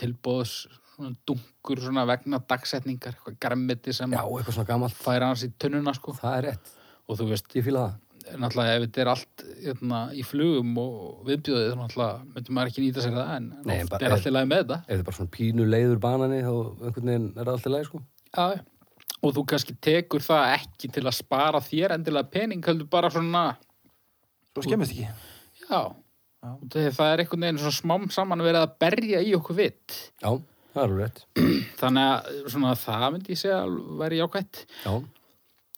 [0.00, 0.54] tilbóðs
[0.94, 5.50] svona dunkur svona vegna dagsetningar, eitthvað grammiti sem Já, eitthvað svona gamalt, færa hans í
[5.58, 6.14] tunnuna, sko.
[6.20, 6.74] það er rétt,
[7.08, 8.00] Og þú veist, ég fíla það.
[8.40, 12.84] náttúrulega ef þetta er allt hérna, í flugum og viðbjóðið, þá náttúrulega myndum maður ekki
[12.84, 14.78] nýta sér það, en Nei, oft er allt í lagi með þetta.
[14.78, 17.84] Ef þetta er bara svona pínu leiður banani, þá einhvern veginn er það alltaf leið,
[17.90, 18.00] sko.
[18.36, 18.46] Já.
[19.24, 23.44] Og þú kannski tekur það ekki til að spara þér endilega pening, heldur bara svona,
[24.54, 25.08] Svo skemmist ekki
[25.68, 25.80] já,
[26.74, 29.98] það er einhvern veginn svona smám saman verið að berja í okkur vitt.
[30.22, 30.30] Já,
[30.74, 31.24] það er alveg rétt.
[31.80, 34.64] Þannig að svona, það myndi ég segja að væri jákvætt.
[34.84, 34.94] Já,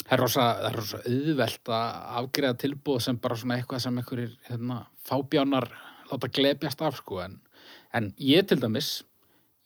[0.07, 1.87] Það er rosa, það er rosa auðvelt að
[2.21, 4.77] afgreða tilbúð sem bara svona eitthvað sem einhverjir hérna,
[5.09, 5.65] fábjánar
[6.13, 7.19] láta glebjast af sko.
[7.25, 7.33] En,
[7.91, 8.91] en ég til dæmis,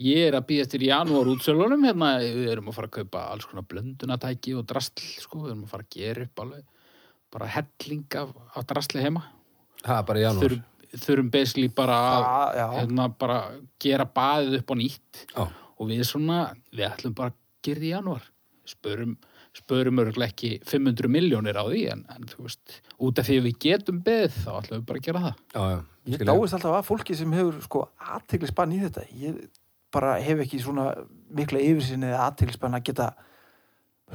[0.00, 3.50] ég er að býðast til janúar útsölunum hérna, við erum að fara að kaupa alls
[3.50, 6.64] konar blöndunatæki og drastl sko, við erum að fara að gera upp alveg
[7.36, 9.26] bara helling af, af drastli heima.
[9.84, 10.46] það er bara í janúar.
[10.46, 11.98] Þurfum, þurfum basically bara
[12.58, 13.40] að hérna, bara
[13.82, 15.24] gera baðið upp á nýtt.
[15.34, 15.42] Já,
[15.80, 16.40] og við svona,
[16.74, 18.26] við ætlum bara að gera því í janúar.
[18.70, 19.14] Spörum,
[19.56, 23.56] spörum örgulega ekki 500 miljónir á því en, en þú veist, út af því við
[23.64, 25.40] getum beð þá ætlum við bara að gera það.
[25.54, 25.80] Já, já.
[26.10, 27.82] Ég dáist alltaf að fólki sem hefur sko
[28.16, 29.02] aðteglisbann í þetta.
[29.20, 29.40] Ég
[29.94, 30.86] bara hef ekki svona
[31.34, 33.10] mikla yfirsinni eða aðteglisbann að geta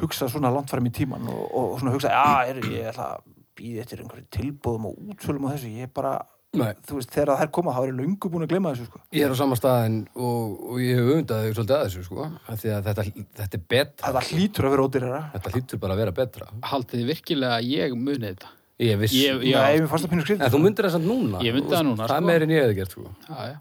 [0.02, 3.28] hugsa svona langt fram í tíman og, og svona hugsa, já, er, ég ætla að
[3.56, 6.35] býða eftir einhverju tilbúðum og útsölum og þessu, ég bara, Nei.
[6.56, 9.26] Þú veist, þegar þær koma þá er ég löngu búin að gleyma þessu, sko Ég
[9.26, 12.28] er á sama staðin og, og ég hef undað þig svolítið að þessu, sko.
[12.48, 13.06] Af Því að þetta,
[13.40, 14.08] þetta er betra.
[14.08, 16.48] Þetta hlýtur að vera ódýrara Þetta hlýtur bara að vera betra.
[16.72, 18.52] haldið þið virkilega að ég muni þetta
[18.86, 19.14] Ég viss.
[19.16, 19.62] Ég- Já.
[19.64, 21.40] Nei, það skrifið En þú myndir þess að núna.
[21.46, 22.26] Ég myndi það núna, Það er sko.
[22.28, 23.16] meir en ég hefði gert, sko.
[23.30, 23.58] já, já.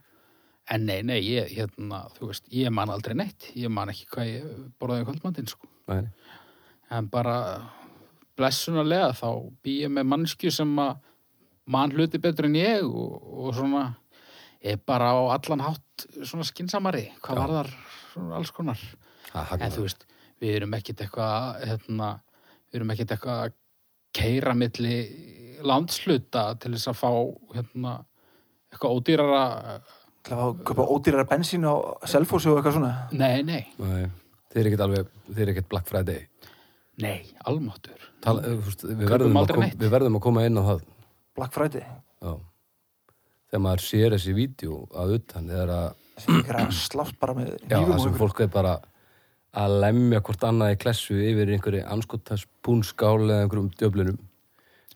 [0.74, 4.44] en nei, nei, ég, hérna, veist ég man aldrei neitt, ég man ekki hvað ég
[4.80, 6.06] borðaði kvöldmandinn sko Nei.
[6.90, 7.34] en bara
[8.38, 9.28] blessunarlega þá
[9.62, 10.96] bý ég með mannskju sem að
[11.70, 13.84] mann hluti betur en ég og, og svona
[14.64, 17.40] er bara á allan hátt svona skinsamari, hvað Já.
[17.40, 17.70] var þar
[18.14, 18.80] svona alls konar,
[19.34, 20.06] en þú veist
[20.42, 22.08] við erum ekkit eitthvað hérna,
[22.70, 23.54] við erum ekkit eitthvað að
[24.14, 24.96] keira milli
[25.64, 27.10] landsluta til þess að fá
[27.56, 27.98] hérna,
[28.72, 29.44] eitthvað ódýrara
[30.24, 31.74] Það var að köpa ódýrara bensín á
[32.08, 34.06] Selfossi og eitthvað svona nei, nei, Nei.
[34.54, 36.26] Þið er ekkert alveg, þið er ekkert Black Friday.
[37.02, 40.84] nei, almáttur Tal, við, Kaupum verðum kom, við verðum að koma inn á það.
[41.36, 42.34] Black Friday Já.
[43.50, 48.16] Þegar maður sér þessi vídeo að utan, þegar að, slátt bara með já, það sem
[48.18, 48.74] fólk er bara
[49.54, 54.16] að lemja hvort annað í klessu yfir einhverju anskotans búnskál eða einhverjum djöflunum.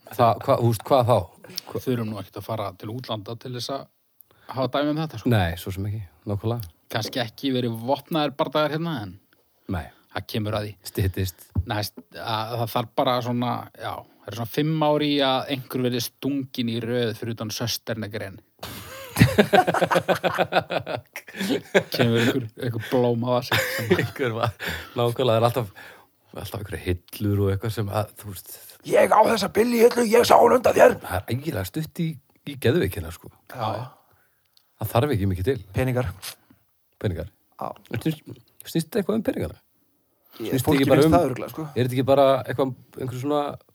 [0.09, 1.19] Veist, hvað þá?
[1.69, 3.87] Hva, þurfum nú ekkert að fara til útlanda til þess að
[4.57, 5.31] hafa dæmi um þetta sko.
[5.33, 6.73] nei, svo sem ekki, nákvæmlega.
[6.93, 9.15] kannski ekki verið vopnaðir bardagar hérna en
[9.69, 9.85] Nei,
[10.15, 11.49] það kemur að því styttist.
[11.69, 13.93] Næst, að, það þarf bara svona já,
[14.29, 18.37] það er svona fimm ári í að einhver verið stungin í röð fyrir utan sösternegren
[21.95, 24.53] kemur einhver, einhver blóm á það sem einhver var,
[24.99, 25.69] nákvæmlega, það er alltaf
[26.39, 28.51] alltaf einhverja hillur og eitthvað sem að, þú veist,
[28.89, 30.93] Ég á þessa billi hillu, ég sá hún undan þér.
[31.03, 32.07] Það er eiginlega stutt í,
[32.47, 33.31] í geðveikina, sko.
[33.51, 33.89] Já,
[34.79, 36.07] Það þarf ekki mikið til, peningar.
[37.03, 37.33] Peningar.
[37.59, 37.69] Já,
[37.99, 38.21] Snýst,
[38.71, 39.59] snýst eitthvað um peningana?
[40.39, 41.67] ég, Snýst fólki ekki bara finnst um- sko.
[41.75, 42.71] Er þetta ekki bara eitthvað,
[43.03, 43.68] einhver svona einhver,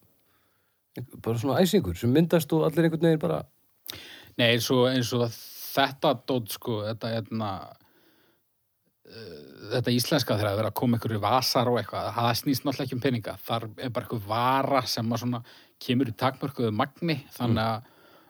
[1.23, 3.43] bara svona æsingur sem myndast og allir einhvern veginn bara
[4.37, 5.27] Nei, eins og, eins og
[5.73, 7.49] þetta dót sko, þetta hérna
[9.09, 12.65] uh, þetta íslenska þegar að vera að koma ykkur í vasar og eitthvað, það snýst
[12.65, 15.41] náttúrulega ekki um peninga þar er bara eitthvað vara sem að svona
[15.83, 17.89] kemur í takmörkuðu magni þannig að,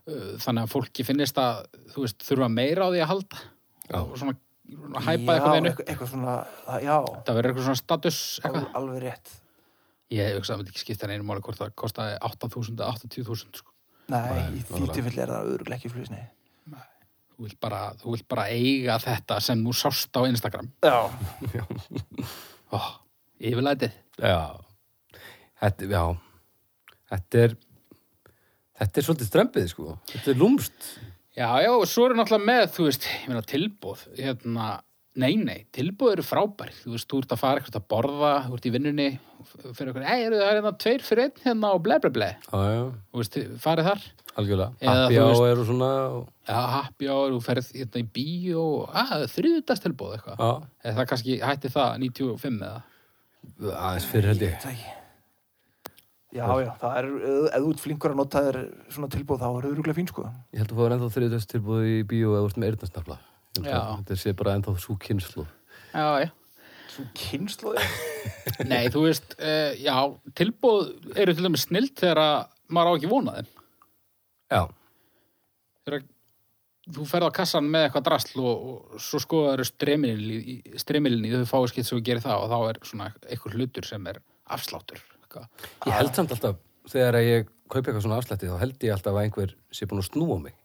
[0.10, 3.44] uh, þannig að fólki finnist að, þú veist, þurfa meira á því að halda
[3.92, 4.00] Já.
[4.00, 4.36] og svona
[5.04, 6.36] hæpa eitthvað einu eitthvað, eitthvað svona,
[6.66, 6.98] það- já,
[7.28, 8.62] það verður eitthvað svona status eitthvað.
[8.64, 9.34] al, alveg rétt
[10.12, 13.62] ég hugsa að það myndi ekki skipta einu máli hvort það kostaði 8.000 eða 80.000
[13.62, 13.70] sko.
[14.12, 16.24] Nei, Nei, í því tilfelli er það auðvitað ekki flýsni
[17.34, 20.70] þú vilt bara, þú vilt bara eiga þetta sem þú sást á Instagram.
[20.84, 20.98] Já,
[22.78, 22.90] oh,
[23.42, 23.96] yfirlætið.
[24.22, 24.42] Já,
[25.64, 26.04] þetta, já,
[27.14, 27.58] þetta er,
[28.80, 29.98] þetta er svolítið strempið, sko.
[30.14, 30.90] Þetta er lúmst.
[31.34, 34.68] Já, já, og svo eru náttúrulega með, þú veist, ég meina tilbúð, hérna,
[35.20, 38.58] nei, nei, tilbúð eru frábær, þú veist, þú ert að fara eitthvað að borða, þú
[38.58, 39.08] ert í vinnunni,
[39.50, 42.30] fyrir eitthvað, ei, eru það er hérna tveir fyrir einn hérna og ble, ble, ble,
[42.48, 44.72] Já, já, þú veist, farið þar, algjörlega.
[44.82, 45.92] Eða Happy hour og svona.
[46.18, 48.66] Og, já, happy hour, þú ferð hérna í bíó,
[49.04, 52.84] að, þriðudast tilbúð eitthvað, já, eða það kannski hætti það 95 eða,
[53.78, 54.60] aðeins fyrir held ég.
[54.66, 54.84] það
[56.34, 58.56] Já, já, það er, ef ef þú ert flinkur að nota þér
[58.90, 62.00] svona tilbúð þá er auðvitað fín, sko Ég held að fáður ennþá þriðast tilbúið í
[62.10, 63.18] bíó eða þú ert með eyrnasnafla.
[63.60, 65.46] Þetta sé bara ennþá svo kynslu.
[65.94, 66.30] já, já,
[66.94, 67.84] Svo kynnslóði
[68.70, 69.96] nei, þú veist, uh, já,
[70.38, 72.36] tilbúð eru til dæmis snilt þegar að
[72.74, 73.50] maður á ekki vonað þeim.
[74.54, 74.62] Já,
[75.84, 76.04] þegar
[76.94, 81.90] þú ferð á kassan með eitthvað drasl og, og svo skoðar stremilinni þau fáið skilt
[81.90, 84.20] sem þú gerir það og þá er svona eitthvað hlutur sem er
[84.54, 85.48] afsláttur eitthvað.
[85.88, 86.60] ég held samt alltaf,
[86.92, 90.10] þegar ég kaupi eitthvað svona afslætti, þá held ég alltaf að einhver sé búin að
[90.12, 90.58] snúa mig.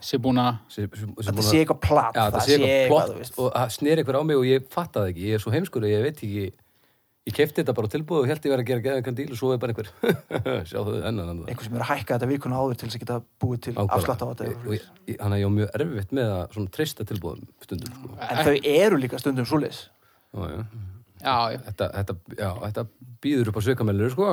[0.00, 3.38] Sé búin að Sé, sé, sé þetta að- sé eitthvað platt það sé eitthvað veist.
[3.42, 5.24] og það sneri eitthvað á mig og ég fatta það ekki.
[5.26, 6.44] Ég er svo heimskur og ég veit ekki,
[7.26, 9.50] ég kefti þetta bara tilbúið og held ég verið að gera geðan díl og svo
[9.50, 9.88] er bara einhver,
[11.50, 14.22] einhver sem er að hækka þetta vikuna áður til þess að geta búið til afslátt
[14.22, 14.50] á Og þetta
[15.18, 17.96] Þannig að ég á mjög erfitt með að svona treysta tilbúðum stundum.
[17.96, 18.12] Sko.
[18.22, 19.48] En þau eru líka stundum
[20.36, 21.34] já,
[21.66, 22.14] Þetta, þetta,
[22.62, 22.86] þetta
[23.24, 24.30] býður upp á sveikamælur, sko.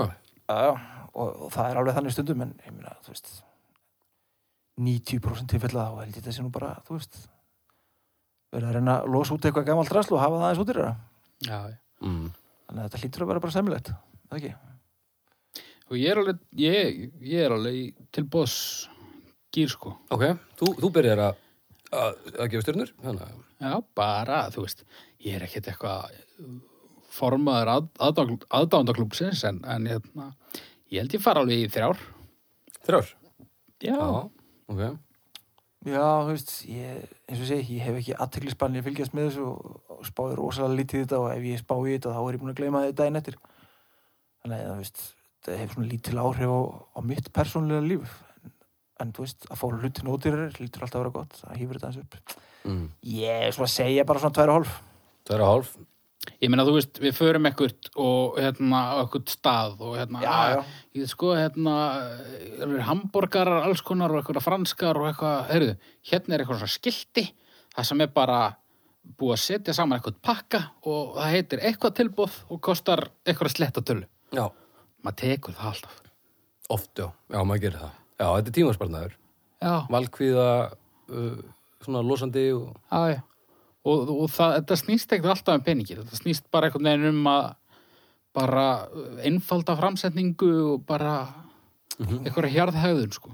[1.13, 3.33] Og, og það er alveg þannig stundum en ég meina, þú veist
[4.79, 7.19] 90% tilfella þá held ég þetta sé nú bara, þú veist
[8.53, 10.77] verið að reyna að losa út eitthvað gamalt drasl og hafa það aðeins út í
[11.43, 11.77] já, já.
[12.03, 12.27] Mm.
[12.67, 14.53] þannig að þetta hlýtur að vera bara semilegt það ekki?
[15.89, 18.57] og ég er alveg ég, ég er alveg í tilbúðs
[19.53, 20.27] gýr sko Ok,
[20.59, 21.41] þú, þú byrjar að,
[21.93, 22.75] að, að gefa
[23.13, 23.23] að,
[23.61, 24.85] já, bara, þú veist,
[25.23, 26.21] ég er ekkert eitthvað
[27.13, 27.89] formaður að,
[28.57, 30.31] aðdándaklúpsins en, en hérna,
[30.89, 31.99] ég held ég fara alveg í þrjár
[32.87, 33.11] þrjár.
[33.83, 33.99] já,
[34.71, 34.91] okay.
[35.87, 39.49] já, þú veist ég, eins og segi, ég hef ekki aðteglisbann ég fylgjast með þessu
[39.49, 42.53] og spáði rosalega lítið þetta og ef ég spá í þetta þá er ég búin
[42.53, 43.39] að gleyma þetta einn eftir.
[44.43, 44.93] Þannig að
[45.43, 46.61] það hefur svona lítil áhrif á,
[46.95, 48.17] á mitt persónulega líf.
[48.43, 48.55] En,
[49.03, 51.61] en þú veist, að fá hlutin út í þér lítur alltaf að vera gott, það
[51.61, 52.41] hýfur þetta eins upp.
[52.63, 52.83] Mm.
[53.11, 54.69] ég er svona að segja bara svona 2,5
[55.27, 55.92] 2,5
[56.43, 60.55] Ég meina, þú veist, við förum ekkert og hérna ekkert stað og hérna, Já, að-
[60.55, 60.63] já.
[61.01, 61.75] ég sko, hérna,
[62.63, 65.77] eru hambúrgarar alls konar og eitthvað franskar og eitthvað, heyrðu,
[66.11, 67.25] hérna er eitthvað svona skilti,
[67.75, 68.41] það sem er bara
[69.19, 73.81] búið að setja saman eitthvað pakka og það heitir eitthvað tilbúð og kostar eitthvað sletta
[73.83, 74.05] tölu.
[74.31, 74.49] Já,
[75.03, 75.97] Maður tekur það alltaf.
[76.69, 77.09] oft, já.
[77.29, 77.91] Já, maður gerir það.
[78.19, 79.15] Já, þetta er tímasparnaður.
[79.63, 80.47] Já, Valkvíða,
[81.11, 81.41] uh,
[81.83, 82.69] svona losandi og...
[82.91, 83.21] já, já.
[83.83, 87.25] Og, og það, þetta snýst ekkert alltaf um peningir, þetta snýst bara einhvern veginn um
[87.27, 87.49] að
[88.33, 88.67] bara
[89.27, 91.15] einfalda framsetningu og bara
[91.99, 93.33] eitthvað hjarðhægðun, sko.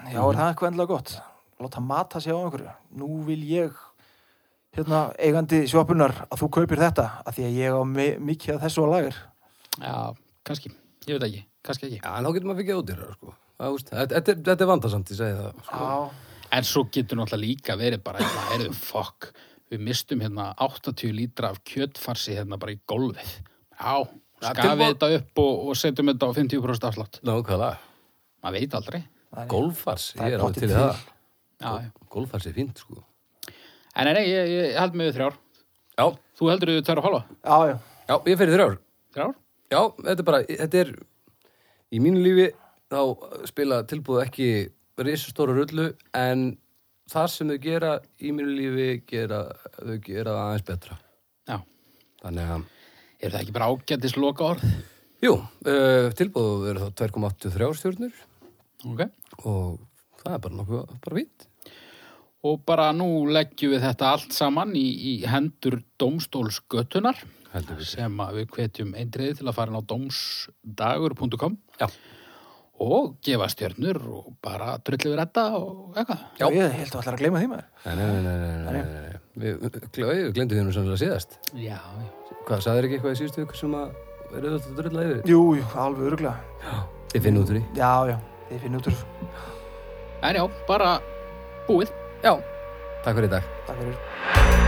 [0.00, 1.12] Já, er það eitthvað endilega gott?
[1.60, 2.72] Láta mata sig á einhverju.
[2.96, 3.76] Nú vil ég,
[4.78, 8.64] hérna, eigandi sjopunar að þú kaupir þetta, af því að ég á mi mikið af
[8.64, 9.20] þessu á lager.
[9.84, 9.94] Já,
[10.48, 10.72] kannski,
[11.06, 12.00] ég veit ekki, kannski ekki.
[12.00, 13.36] Já, en þá getur maður fikið ódýrar, sko.
[13.60, 15.62] Þetta, þetta, er- þetta er vandasamt, ég segi það.
[15.68, 15.84] Sko.
[15.84, 16.26] Já.
[16.58, 19.28] En svo getur náttúrulega líka verið bara, heyrðu, fokk,
[19.70, 23.30] við mistum hérna 80 lítra af kjötfarsi hérna bara í gólfið.
[23.80, 23.94] Já,
[24.42, 27.20] skafið þetta upp og, og setjum þetta á 50% afslátt.
[27.26, 27.76] Nákvæmlega.
[28.42, 29.00] Maður veit aldrei.
[29.30, 31.04] það er- Golfars, Það er ég er alveg til það.
[31.60, 31.90] Já, já.
[32.10, 33.04] Golfars er fínt, sko.
[33.96, 35.38] En nei, nei, ég, ég held mig við þrjár.
[36.00, 36.06] Já,
[36.40, 37.22] Þú heldur við tverja og halva?
[37.44, 37.76] Já, já.
[38.08, 38.76] já, ég fyrir þrjár.
[39.14, 39.34] Þrjár?
[39.70, 40.92] Já, þetta er bara, þetta er
[41.92, 42.46] í mínu lífi
[42.90, 43.00] þá
[43.50, 44.48] spila tilbúð ekki
[44.98, 46.56] risastóra rullu en
[47.10, 47.92] það sem þau gera
[48.22, 49.42] í mínu lífi gera,
[49.76, 50.98] þau gera aðeins betra
[51.50, 51.58] Já.
[52.24, 52.64] þannig að,
[53.20, 54.62] Er það ekki bara ágættis loka orð?
[55.20, 58.14] jú, uh, tilbúð eru þá 2,83 stjórnur
[58.88, 59.02] Ok.
[59.44, 59.80] og
[60.22, 61.46] það er bara nokkuð, bara fínt
[62.40, 67.18] Og bara nú leggjum við þetta allt saman í, í hendur domstólsgötunar
[67.84, 71.88] sem við hvetjum eindriði til að fara inn á domsdagur.com Já,
[72.80, 76.22] og gefa stjörnur og bara drullu við þetta og eitthvað.
[76.40, 76.46] Já.
[76.56, 77.66] Ég held að ætla að gleyma því maður.
[77.84, 79.18] Nei, nei, nei, nei, nei, nei, nei, nei.
[79.40, 81.36] Við, við, við glemdu því nú sannlega síðast.
[81.54, 82.08] Já, já.
[82.48, 83.92] Hvað, sagðir ekki eitthvað í síðustu ykkur sem að
[84.30, 85.20] verið þetta að drölla yfir?
[85.30, 86.80] Jú, jú, alveg öruglega.
[87.12, 87.64] Þið finnum út úr því.
[87.80, 88.16] Já, já,
[88.48, 89.04] þið finnum út úr.
[90.30, 90.94] En já, bara
[91.68, 91.94] búið.
[92.24, 92.34] Já.
[93.04, 93.54] Takk fyrir í dag.
[93.68, 94.59] Takk fyrir.